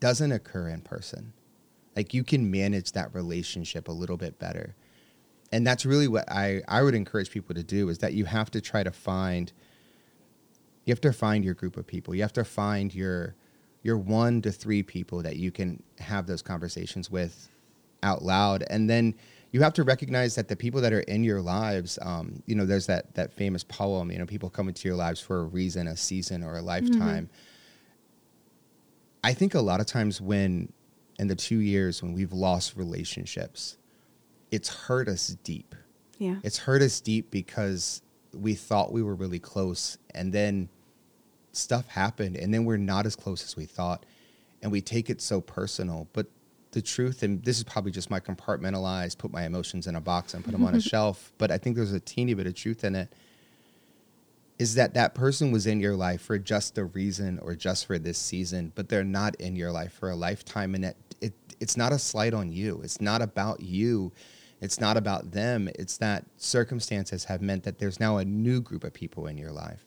doesn't 0.00 0.32
occur 0.32 0.68
in 0.68 0.80
person 0.80 1.34
like 1.98 2.14
you 2.14 2.22
can 2.22 2.48
manage 2.48 2.92
that 2.92 3.12
relationship 3.12 3.88
a 3.88 3.92
little 3.92 4.16
bit 4.16 4.38
better. 4.38 4.76
And 5.50 5.66
that's 5.66 5.84
really 5.84 6.06
what 6.06 6.30
I, 6.30 6.62
I 6.68 6.84
would 6.84 6.94
encourage 6.94 7.28
people 7.28 7.56
to 7.56 7.64
do 7.64 7.88
is 7.88 7.98
that 7.98 8.12
you 8.12 8.24
have 8.24 8.52
to 8.52 8.60
try 8.60 8.84
to 8.84 8.92
find 8.92 9.52
you 10.84 10.92
have 10.92 11.00
to 11.00 11.12
find 11.12 11.44
your 11.44 11.54
group 11.54 11.76
of 11.76 11.88
people. 11.88 12.14
You 12.14 12.22
have 12.22 12.32
to 12.34 12.44
find 12.44 12.94
your 12.94 13.34
your 13.82 13.98
one 13.98 14.40
to 14.42 14.52
three 14.52 14.84
people 14.84 15.24
that 15.24 15.38
you 15.38 15.50
can 15.50 15.82
have 15.98 16.28
those 16.28 16.40
conversations 16.40 17.10
with 17.10 17.50
out 18.04 18.22
loud. 18.22 18.62
And 18.70 18.88
then 18.88 19.16
you 19.50 19.62
have 19.62 19.74
to 19.74 19.82
recognize 19.82 20.36
that 20.36 20.46
the 20.46 20.54
people 20.54 20.80
that 20.82 20.92
are 20.92 21.00
in 21.00 21.24
your 21.24 21.40
lives 21.40 21.98
um, 22.02 22.44
you 22.46 22.54
know 22.54 22.64
there's 22.64 22.86
that 22.86 23.12
that 23.16 23.32
famous 23.32 23.64
poem 23.64 24.12
you 24.12 24.20
know 24.20 24.26
people 24.26 24.50
come 24.50 24.68
into 24.68 24.86
your 24.86 24.96
lives 24.96 25.20
for 25.20 25.40
a 25.40 25.44
reason 25.44 25.88
a 25.88 25.96
season 25.96 26.44
or 26.44 26.58
a 26.58 26.62
lifetime. 26.62 27.24
Mm-hmm. 27.24 29.24
i 29.24 29.32
think 29.32 29.54
a 29.54 29.60
lot 29.60 29.80
of 29.80 29.86
times 29.86 30.20
when 30.20 30.72
in 31.18 31.28
the 31.28 31.34
two 31.34 31.58
years 31.58 32.02
when 32.02 32.12
we've 32.12 32.32
lost 32.32 32.76
relationships, 32.76 33.76
it's 34.50 34.68
hurt 34.68 35.08
us 35.08 35.36
deep. 35.42 35.74
Yeah. 36.18 36.36
It's 36.42 36.58
hurt 36.58 36.82
us 36.82 37.00
deep 37.00 37.30
because 37.30 38.02
we 38.32 38.54
thought 38.54 38.92
we 38.92 39.02
were 39.02 39.14
really 39.14 39.38
close 39.38 39.98
and 40.14 40.32
then 40.32 40.68
stuff 41.52 41.88
happened 41.88 42.36
and 42.36 42.52
then 42.52 42.64
we're 42.64 42.76
not 42.76 43.06
as 43.06 43.16
close 43.16 43.44
as 43.44 43.56
we 43.56 43.64
thought 43.64 44.04
and 44.62 44.70
we 44.72 44.80
take 44.80 45.10
it 45.10 45.20
so 45.20 45.40
personal. 45.40 46.08
But 46.12 46.26
the 46.72 46.82
truth, 46.82 47.22
and 47.22 47.42
this 47.44 47.58
is 47.58 47.64
probably 47.64 47.92
just 47.92 48.10
my 48.10 48.20
compartmentalized, 48.20 49.18
put 49.18 49.32
my 49.32 49.44
emotions 49.44 49.86
in 49.86 49.94
a 49.94 50.00
box 50.00 50.34
and 50.34 50.44
put 50.44 50.52
them 50.52 50.64
on 50.64 50.74
a 50.74 50.80
shelf, 50.92 51.32
but 51.38 51.50
I 51.50 51.58
think 51.58 51.76
there's 51.76 51.92
a 51.92 52.00
teeny 52.00 52.34
bit 52.34 52.46
of 52.46 52.54
truth 52.54 52.84
in 52.84 52.94
it. 52.94 53.12
Is 54.58 54.74
that 54.74 54.94
that 54.94 55.14
person 55.14 55.52
was 55.52 55.68
in 55.68 55.78
your 55.78 55.94
life 55.94 56.20
for 56.20 56.36
just 56.36 56.76
a 56.78 56.84
reason 56.84 57.38
or 57.40 57.54
just 57.54 57.86
for 57.86 57.96
this 57.96 58.18
season, 58.18 58.72
but 58.74 58.88
they're 58.88 59.04
not 59.04 59.36
in 59.36 59.54
your 59.54 59.70
life 59.70 59.92
for 59.92 60.10
a 60.10 60.16
lifetime, 60.16 60.74
and 60.74 60.84
it 61.20 61.34
it's 61.60 61.76
not 61.76 61.92
a 61.92 61.98
slight 61.98 62.34
on 62.34 62.52
you. 62.52 62.80
It's 62.82 63.00
not 63.00 63.22
about 63.22 63.60
you. 63.60 64.12
It's 64.60 64.80
not 64.80 64.96
about 64.96 65.30
them. 65.30 65.68
It's 65.76 65.98
that 65.98 66.24
circumstances 66.36 67.24
have 67.24 67.40
meant 67.40 67.64
that 67.64 67.78
there's 67.78 68.00
now 68.00 68.18
a 68.18 68.24
new 68.24 68.60
group 68.60 68.84
of 68.84 68.92
people 68.92 69.26
in 69.26 69.38
your 69.38 69.52
life. 69.52 69.84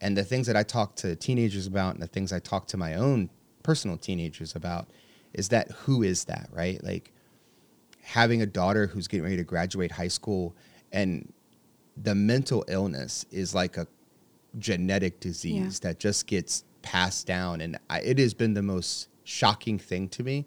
And 0.00 0.16
the 0.16 0.24
things 0.24 0.46
that 0.46 0.56
I 0.56 0.62
talk 0.62 0.96
to 0.96 1.16
teenagers 1.16 1.66
about 1.66 1.94
and 1.94 2.02
the 2.02 2.06
things 2.06 2.32
I 2.32 2.38
talk 2.38 2.66
to 2.68 2.76
my 2.76 2.94
own 2.94 3.30
personal 3.62 3.96
teenagers 3.96 4.54
about 4.54 4.88
is 5.32 5.48
that 5.48 5.70
who 5.70 6.02
is 6.02 6.24
that, 6.24 6.48
right? 6.52 6.82
Like 6.84 7.12
having 8.02 8.42
a 8.42 8.46
daughter 8.46 8.86
who's 8.86 9.08
getting 9.08 9.24
ready 9.24 9.36
to 9.36 9.44
graduate 9.44 9.90
high 9.90 10.08
school 10.08 10.54
and 10.92 11.32
the 11.96 12.14
mental 12.14 12.64
illness 12.68 13.24
is 13.30 13.54
like 13.54 13.76
a 13.76 13.86
genetic 14.58 15.20
disease 15.20 15.80
yeah. 15.82 15.88
that 15.88 15.98
just 15.98 16.26
gets 16.26 16.64
passed 16.82 17.26
down 17.26 17.60
and 17.60 17.78
I, 17.90 18.00
it 18.00 18.18
has 18.18 18.32
been 18.32 18.54
the 18.54 18.62
most 18.62 19.08
shocking 19.26 19.78
thing 19.78 20.08
to 20.10 20.22
me 20.22 20.46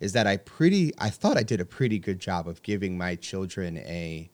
is 0.00 0.12
that 0.12 0.26
I 0.26 0.36
pretty 0.36 0.92
I 0.98 1.10
thought 1.10 1.36
I 1.36 1.42
did 1.42 1.60
a 1.60 1.64
pretty 1.64 1.98
good 1.98 2.18
job 2.18 2.48
of 2.48 2.62
giving 2.62 2.96
my 2.96 3.14
children 3.16 3.78
a 3.78 4.30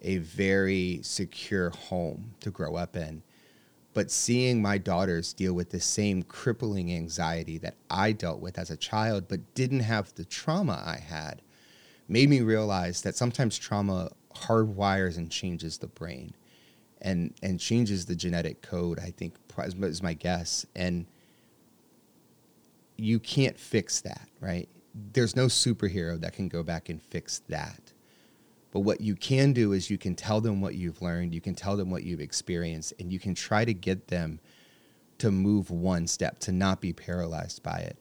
a 0.00 0.18
very 0.18 1.00
secure 1.02 1.70
home 1.70 2.34
to 2.40 2.50
grow 2.50 2.76
up 2.76 2.96
in. 2.96 3.22
But 3.94 4.10
seeing 4.10 4.62
my 4.62 4.78
daughters 4.78 5.32
deal 5.32 5.52
with 5.52 5.70
the 5.70 5.80
same 5.80 6.22
crippling 6.22 6.92
anxiety 6.92 7.58
that 7.58 7.76
I 7.90 8.12
dealt 8.12 8.40
with 8.40 8.58
as 8.58 8.70
a 8.70 8.76
child, 8.76 9.28
but 9.28 9.54
didn't 9.54 9.80
have 9.80 10.14
the 10.14 10.24
trauma 10.24 10.82
I 10.84 10.96
had, 10.96 11.42
made 12.08 12.30
me 12.30 12.40
realize 12.40 13.02
that 13.02 13.16
sometimes 13.16 13.58
trauma 13.58 14.10
hardwires 14.34 15.18
and 15.18 15.30
changes 15.30 15.78
the 15.78 15.88
brain 15.88 16.34
and, 17.02 17.34
and 17.42 17.60
changes 17.60 18.06
the 18.06 18.16
genetic 18.16 18.62
code, 18.62 18.98
I 18.98 19.10
think, 19.10 19.34
is 19.58 20.02
my 20.02 20.14
guess. 20.14 20.64
And 20.74 21.06
you 22.96 23.18
can't 23.18 23.58
fix 23.58 24.00
that, 24.02 24.28
right? 24.40 24.68
There's 25.12 25.36
no 25.36 25.46
superhero 25.46 26.20
that 26.20 26.34
can 26.34 26.48
go 26.48 26.62
back 26.62 26.88
and 26.88 27.02
fix 27.02 27.42
that. 27.48 27.92
But 28.72 28.80
what 28.80 29.00
you 29.00 29.14
can 29.14 29.52
do 29.52 29.72
is 29.72 29.90
you 29.90 29.98
can 29.98 30.14
tell 30.14 30.40
them 30.40 30.60
what 30.60 30.74
you've 30.74 31.02
learned, 31.02 31.34
you 31.34 31.40
can 31.40 31.54
tell 31.54 31.76
them 31.76 31.90
what 31.90 32.04
you've 32.04 32.20
experienced, 32.20 32.94
and 32.98 33.12
you 33.12 33.18
can 33.18 33.34
try 33.34 33.64
to 33.64 33.74
get 33.74 34.08
them 34.08 34.40
to 35.18 35.30
move 35.30 35.70
one 35.70 36.06
step, 36.06 36.38
to 36.40 36.52
not 36.52 36.80
be 36.80 36.92
paralyzed 36.92 37.62
by 37.62 37.78
it, 37.78 37.98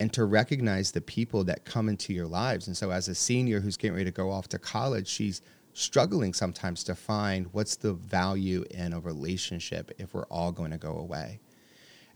and 0.00 0.12
to 0.12 0.24
recognize 0.24 0.90
the 0.90 1.00
people 1.00 1.44
that 1.44 1.64
come 1.64 1.88
into 1.88 2.12
your 2.14 2.26
lives. 2.26 2.66
And 2.66 2.76
so, 2.76 2.90
as 2.90 3.08
a 3.08 3.14
senior 3.14 3.60
who's 3.60 3.76
getting 3.76 3.94
ready 3.94 4.06
to 4.06 4.10
go 4.10 4.30
off 4.30 4.48
to 4.48 4.58
college, 4.58 5.06
she's 5.06 5.42
struggling 5.74 6.32
sometimes 6.32 6.82
to 6.84 6.94
find 6.94 7.46
what's 7.52 7.76
the 7.76 7.92
value 7.92 8.64
in 8.70 8.94
a 8.94 9.00
relationship 9.00 9.92
if 9.98 10.14
we're 10.14 10.24
all 10.24 10.50
going 10.50 10.70
to 10.70 10.78
go 10.78 10.96
away. 10.96 11.38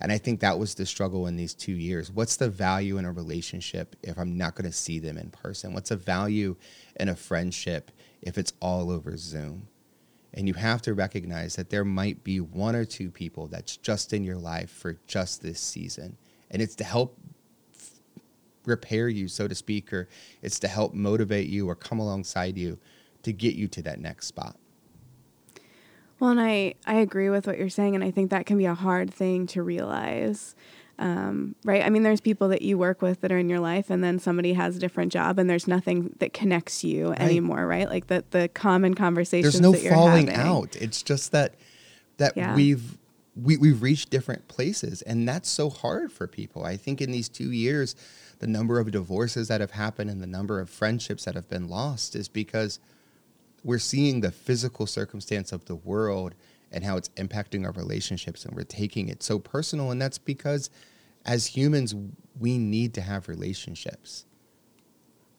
And 0.01 0.11
I 0.11 0.19
think 0.19 0.41
that 0.41 0.59
was 0.59 0.75
the 0.75 0.87
struggle 0.87 1.27
in 1.27 1.37
these 1.37 1.55
two 1.55 1.73
years. 1.73 2.11
What's 2.11 2.37
the 2.37 2.49
value 2.49 2.97
in 2.97 3.05
a 3.05 3.13
relationship 3.13 3.97
if 4.03 4.19
I'm 4.19 4.37
not 4.37 4.55
going 4.55 4.71
to 4.71 4.77
see 4.77 4.99
them 4.99 5.19
in 5.19 5.31
person? 5.31 5.75
What's 5.75 5.91
the 5.91 5.97
value 5.97 6.57
in 6.99 7.09
a 7.09 7.17
friendship 7.17 7.91
if 8.23 8.39
it's 8.39 8.55
all 8.61 8.91
over 8.91 9.17
Zoom? 9.17 9.69
And 10.33 10.49
you 10.49 10.55
have 10.55 10.81
to 10.83 10.95
recognize 10.95 11.57
that 11.57 11.71
there 11.71 11.85
might 11.85 12.25
be 12.25 12.41
one 12.41 12.77
or 12.77 12.85
two 12.85 13.11
people 13.11 13.49
that's 13.49 13.77
just 13.77 14.13
in 14.13 14.25
your 14.25 14.39
life 14.39 14.71
for 14.71 14.97
just 15.07 15.43
this 15.43 15.61
season. 15.61 16.17
And 16.51 16.63
it's 16.63 16.77
to 16.77 16.85
help 16.85 17.19
f- 17.75 18.01
repair 18.65 19.09
you, 19.09 19.29
so 19.29 19.49
to 19.49 19.55
speak, 19.55 19.93
or 19.93 20.09
it's 20.41 20.61
to 20.61 20.69
help 20.69 20.95
motivate 20.95 21.49
you 21.49 21.69
or 21.69 21.75
come 21.75 21.99
alongside 21.99 22.57
you 22.57 22.79
to 23.25 23.33
get 23.33 23.55
you 23.55 23.69
to 23.69 23.83
that 23.83 24.01
next 24.01 24.29
spot. 24.29 24.60
Well, 26.21 26.31
and 26.31 26.41
I, 26.41 26.75
I 26.87 26.97
agree 26.97 27.31
with 27.31 27.47
what 27.47 27.59
you're 27.59 27.71
saying, 27.71 27.95
and 27.95 28.05
I 28.05 28.11
think 28.11 28.31
that 28.31 28.47
can 28.47 28.59
be 28.59 28.67
a 28.67 28.75
hard 28.75 29.13
thing 29.13 29.47
to 29.49 29.63
realize. 29.63 30.55
Um, 30.99 31.55
right? 31.65 31.83
I 31.83 31.89
mean, 31.89 32.03
there's 32.03 32.21
people 32.21 32.49
that 32.49 32.61
you 32.61 32.77
work 32.77 33.01
with 33.01 33.23
that 33.23 33.33
are 33.33 33.39
in 33.39 33.49
your 33.49 33.59
life, 33.59 33.89
and 33.89 34.05
then 34.05 34.19
somebody 34.19 34.53
has 34.53 34.77
a 34.77 34.79
different 34.79 35.13
job, 35.13 35.39
and 35.39 35.49
there's 35.49 35.67
nothing 35.67 36.15
that 36.19 36.35
connects 36.35 36.85
you 36.85 37.09
right. 37.09 37.21
anymore, 37.23 37.67
right? 37.67 37.89
Like 37.89 38.09
the 38.09 38.23
the 38.31 38.49
common 38.49 38.95
conversations. 38.95 39.59
There's 39.59 39.63
no 39.63 39.73
falling 39.73 40.27
having. 40.27 40.47
out. 40.47 40.77
It's 40.77 41.03
just 41.03 41.33
that 41.33 41.55
that 42.19 42.37
yeah. 42.37 42.55
we've 42.55 42.99
we, 43.35 43.57
we've 43.57 43.81
reached 43.81 44.11
different 44.11 44.47
places, 44.47 45.01
and 45.03 45.27
that's 45.27 45.49
so 45.49 45.71
hard 45.71 46.13
for 46.13 46.27
people. 46.27 46.65
I 46.65 46.77
think 46.77 47.01
in 47.01 47.11
these 47.11 47.31
two 47.31 47.51
years, 47.51 47.97
the 48.41 48.47
number 48.47 48.79
of 48.79 48.91
divorces 48.91 49.49
that 49.49 49.63
have 49.63 49.71
happened 49.71 50.11
and 50.11 50.21
the 50.21 50.27
number 50.27 50.61
of 50.61 50.69
friendships 50.69 51.25
that 51.25 51.35
have 51.35 51.49
been 51.49 51.69
lost 51.69 52.15
is 52.15 52.29
because 52.29 52.79
we're 53.63 53.79
seeing 53.79 54.21
the 54.21 54.31
physical 54.31 54.87
circumstance 54.87 55.53
of 55.53 55.67
the 55.67 55.75
world 55.75 56.35
and 56.73 56.85
how 56.85 56.97
it's 56.97 57.09
impacting 57.11 57.65
our 57.65 57.73
relationships 57.73 58.45
and 58.45 58.55
we're 58.55 58.63
taking 58.63 59.09
it 59.09 59.23
so 59.23 59.39
personal 59.39 59.91
and 59.91 60.01
that's 60.01 60.19
because 60.19 60.71
as 61.25 61.47
humans 61.47 61.95
we 62.39 62.59
need 62.59 62.95
to 62.95 63.01
have 63.01 63.29
relationships 63.29 64.25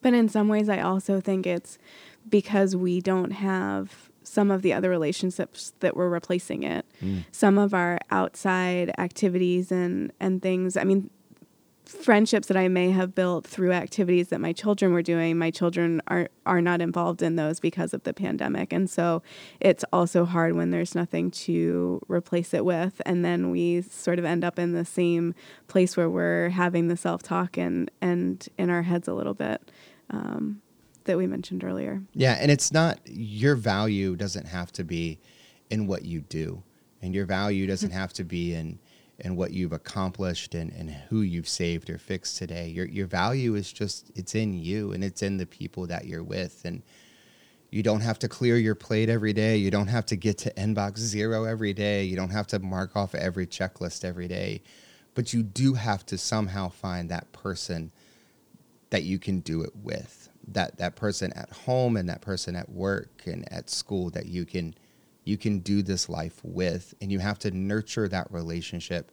but 0.01 0.13
in 0.13 0.27
some 0.29 0.47
ways 0.47 0.69
i 0.69 0.79
also 0.79 1.19
think 1.19 1.47
it's 1.47 1.77
because 2.29 2.75
we 2.75 3.01
don't 3.01 3.31
have 3.31 4.09
some 4.23 4.51
of 4.51 4.61
the 4.61 4.71
other 4.71 4.89
relationships 4.89 5.73
that 5.79 5.95
were 5.95 6.09
replacing 6.09 6.63
it 6.63 6.85
mm. 7.01 7.23
some 7.31 7.57
of 7.57 7.73
our 7.73 7.97
outside 8.11 8.93
activities 8.97 9.71
and 9.71 10.11
and 10.19 10.41
things 10.41 10.77
i 10.77 10.83
mean 10.83 11.09
friendships 11.91 12.47
that 12.47 12.57
I 12.57 12.67
may 12.67 12.91
have 12.91 13.13
built 13.13 13.45
through 13.45 13.71
activities 13.71 14.29
that 14.29 14.39
my 14.39 14.53
children 14.53 14.93
were 14.93 15.01
doing, 15.01 15.37
my 15.37 15.51
children 15.51 16.01
are 16.07 16.29
are 16.45 16.61
not 16.61 16.81
involved 16.81 17.21
in 17.21 17.35
those 17.35 17.59
because 17.59 17.93
of 17.93 18.03
the 18.03 18.13
pandemic. 18.13 18.73
And 18.73 18.89
so 18.89 19.21
it's 19.59 19.83
also 19.93 20.25
hard 20.25 20.55
when 20.55 20.71
there's 20.71 20.95
nothing 20.95 21.31
to 21.31 22.01
replace 22.07 22.53
it 22.53 22.65
with 22.65 23.01
and 23.05 23.23
then 23.23 23.51
we 23.51 23.81
sort 23.81 24.19
of 24.19 24.25
end 24.25 24.43
up 24.43 24.57
in 24.57 24.73
the 24.73 24.85
same 24.85 25.35
place 25.67 25.95
where 25.95 26.09
we're 26.09 26.49
having 26.49 26.87
the 26.87 26.97
self-talk 26.97 27.57
and 27.57 27.91
and 28.01 28.47
in 28.57 28.69
our 28.69 28.83
heads 28.83 29.07
a 29.07 29.13
little 29.13 29.35
bit. 29.35 29.71
Um, 30.09 30.61
that 31.05 31.17
we 31.17 31.25
mentioned 31.25 31.63
earlier. 31.63 32.03
Yeah, 32.13 32.33
and 32.39 32.51
it's 32.51 32.71
not 32.71 32.99
your 33.05 33.55
value 33.55 34.15
doesn't 34.15 34.45
have 34.45 34.71
to 34.73 34.83
be 34.83 35.19
in 35.71 35.87
what 35.87 36.05
you 36.05 36.21
do. 36.21 36.63
And 37.01 37.15
your 37.15 37.25
value 37.25 37.65
doesn't 37.65 37.91
have 37.91 38.13
to 38.13 38.23
be 38.23 38.53
in 38.53 38.79
and 39.23 39.37
what 39.37 39.51
you've 39.51 39.73
accomplished 39.73 40.55
and, 40.55 40.71
and 40.73 40.89
who 40.89 41.21
you've 41.21 41.47
saved 41.47 41.89
or 41.89 41.97
fixed 41.97 42.37
today. 42.37 42.67
Your 42.67 42.85
your 42.85 43.07
value 43.07 43.55
is 43.55 43.71
just 43.71 44.11
it's 44.15 44.35
in 44.35 44.53
you 44.53 44.91
and 44.91 45.03
it's 45.03 45.21
in 45.21 45.37
the 45.37 45.45
people 45.45 45.87
that 45.87 46.05
you're 46.05 46.23
with. 46.23 46.61
And 46.65 46.81
you 47.69 47.83
don't 47.83 48.01
have 48.01 48.19
to 48.19 48.27
clear 48.27 48.57
your 48.57 48.75
plate 48.75 49.09
every 49.09 49.33
day. 49.33 49.57
You 49.57 49.71
don't 49.71 49.87
have 49.87 50.05
to 50.07 50.15
get 50.15 50.37
to 50.39 50.53
inbox 50.55 50.97
zero 50.97 51.45
every 51.45 51.73
day. 51.73 52.03
You 52.03 52.15
don't 52.15 52.31
have 52.31 52.47
to 52.47 52.59
mark 52.59 52.95
off 52.95 53.15
every 53.15 53.47
checklist 53.47 54.03
every 54.03 54.27
day. 54.27 54.61
But 55.13 55.33
you 55.33 55.43
do 55.43 55.75
have 55.75 56.05
to 56.07 56.17
somehow 56.17 56.69
find 56.69 57.09
that 57.09 57.31
person 57.31 57.91
that 58.89 59.03
you 59.03 59.19
can 59.19 59.39
do 59.39 59.61
it 59.61 59.75
with. 59.75 60.29
That 60.47 60.77
that 60.77 60.95
person 60.95 61.31
at 61.33 61.49
home 61.51 61.95
and 61.95 62.09
that 62.09 62.21
person 62.21 62.55
at 62.55 62.69
work 62.69 63.23
and 63.25 63.51
at 63.51 63.69
school 63.69 64.09
that 64.11 64.25
you 64.25 64.45
can 64.45 64.75
you 65.23 65.37
can 65.37 65.59
do 65.59 65.81
this 65.81 66.09
life 66.09 66.39
with. 66.43 66.93
And 67.01 67.11
you 67.11 67.19
have 67.19 67.39
to 67.39 67.51
nurture 67.51 68.07
that 68.07 68.31
relationship 68.31 69.11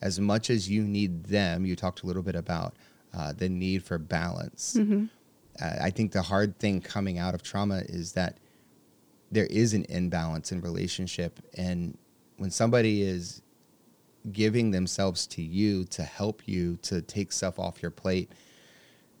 as 0.00 0.18
much 0.18 0.50
as 0.50 0.68
you 0.70 0.82
need 0.82 1.24
them. 1.24 1.64
You 1.64 1.76
talked 1.76 2.02
a 2.02 2.06
little 2.06 2.22
bit 2.22 2.36
about 2.36 2.74
uh, 3.12 3.32
the 3.32 3.48
need 3.48 3.84
for 3.84 3.98
balance. 3.98 4.76
Mm-hmm. 4.78 5.06
Uh, 5.60 5.76
I 5.80 5.90
think 5.90 6.12
the 6.12 6.22
hard 6.22 6.58
thing 6.58 6.80
coming 6.80 7.18
out 7.18 7.34
of 7.34 7.42
trauma 7.42 7.82
is 7.86 8.12
that 8.12 8.38
there 9.30 9.46
is 9.46 9.74
an 9.74 9.84
imbalance 9.88 10.52
in 10.52 10.60
relationship. 10.60 11.40
And 11.54 11.96
when 12.36 12.50
somebody 12.50 13.02
is 13.02 13.42
giving 14.32 14.70
themselves 14.70 15.26
to 15.26 15.42
you 15.42 15.84
to 15.86 16.02
help 16.02 16.46
you 16.46 16.76
to 16.82 17.00
take 17.02 17.32
stuff 17.32 17.58
off 17.58 17.82
your 17.82 17.90
plate, 17.90 18.32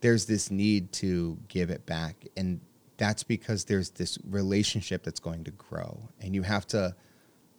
there's 0.00 0.26
this 0.26 0.50
need 0.50 0.92
to 0.92 1.38
give 1.48 1.70
it 1.70 1.86
back. 1.86 2.26
And 2.36 2.60
that's 3.00 3.22
because 3.22 3.64
there's 3.64 3.88
this 3.90 4.18
relationship 4.28 5.02
that's 5.02 5.20
going 5.20 5.42
to 5.42 5.50
grow 5.52 5.98
and 6.20 6.34
you 6.34 6.42
have 6.42 6.66
to 6.66 6.94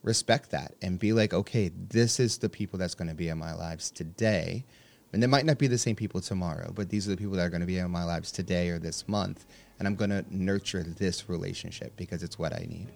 respect 0.04 0.52
that 0.52 0.76
and 0.84 1.00
be 1.00 1.14
like 1.14 1.34
okay 1.34 1.72
this 1.90 2.20
is 2.20 2.38
the 2.38 2.48
people 2.48 2.78
that's 2.78 2.94
going 2.94 3.08
to 3.08 3.16
be 3.16 3.28
in 3.28 3.40
my 3.40 3.52
lives 3.52 3.90
today 3.90 4.64
and 5.12 5.22
they 5.22 5.28
might 5.28 5.46
not 5.46 5.58
be 5.58 5.66
the 5.66 5.80
same 5.80 5.96
people 5.96 6.22
tomorrow 6.22 6.72
but 6.76 6.90
these 6.90 7.08
are 7.08 7.12
the 7.12 7.18
people 7.18 7.34
that 7.34 7.44
are 7.44 7.50
going 7.50 7.60
to 7.60 7.68
be 7.68 7.80
in 7.80 7.90
my 7.90 8.04
lives 8.04 8.32
today 8.32 8.70
or 8.70 8.78
this 8.78 9.08
month 9.08 9.48
and 9.80 9.88
i'm 9.88 9.96
going 9.96 10.12
to 10.12 10.24
nurture 10.30 10.84
this 10.84 11.28
relationship 11.28 11.92
because 11.98 12.22
it's 12.22 12.38
what 12.38 12.54
i 12.54 12.64
need. 12.70 12.88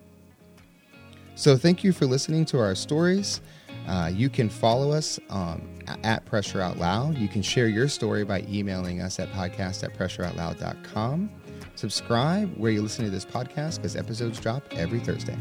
So 1.38 1.58
thank 1.58 1.84
you 1.84 1.92
for 1.92 2.06
listening 2.06 2.46
to 2.46 2.60
our 2.60 2.76
stories. 2.76 3.42
Uh, 3.88 4.10
you 4.12 4.30
can 4.30 4.50
follow 4.50 4.92
us 4.92 5.20
um, 5.30 5.68
at 6.04 6.26
pressure 6.26 6.62
out 6.62 6.78
loud. 6.78 7.18
You 7.18 7.28
can 7.28 7.42
share 7.42 7.68
your 7.68 7.90
story 7.90 8.24
by 8.24 8.46
emailing 8.50 9.02
us 9.02 9.20
at 9.20 9.30
podcast 9.34 9.84
at 9.84 9.94
pressureoutloud.com 9.98 11.30
Subscribe 11.76 12.56
where 12.58 12.72
you 12.72 12.82
listen 12.82 13.06
to 13.06 13.12
this 13.12 13.26
podcast 13.26 13.78
because 13.78 13.96
episodes 13.96 14.40
drop 14.40 14.64
every 14.72 15.00
Thursday. 15.00 15.38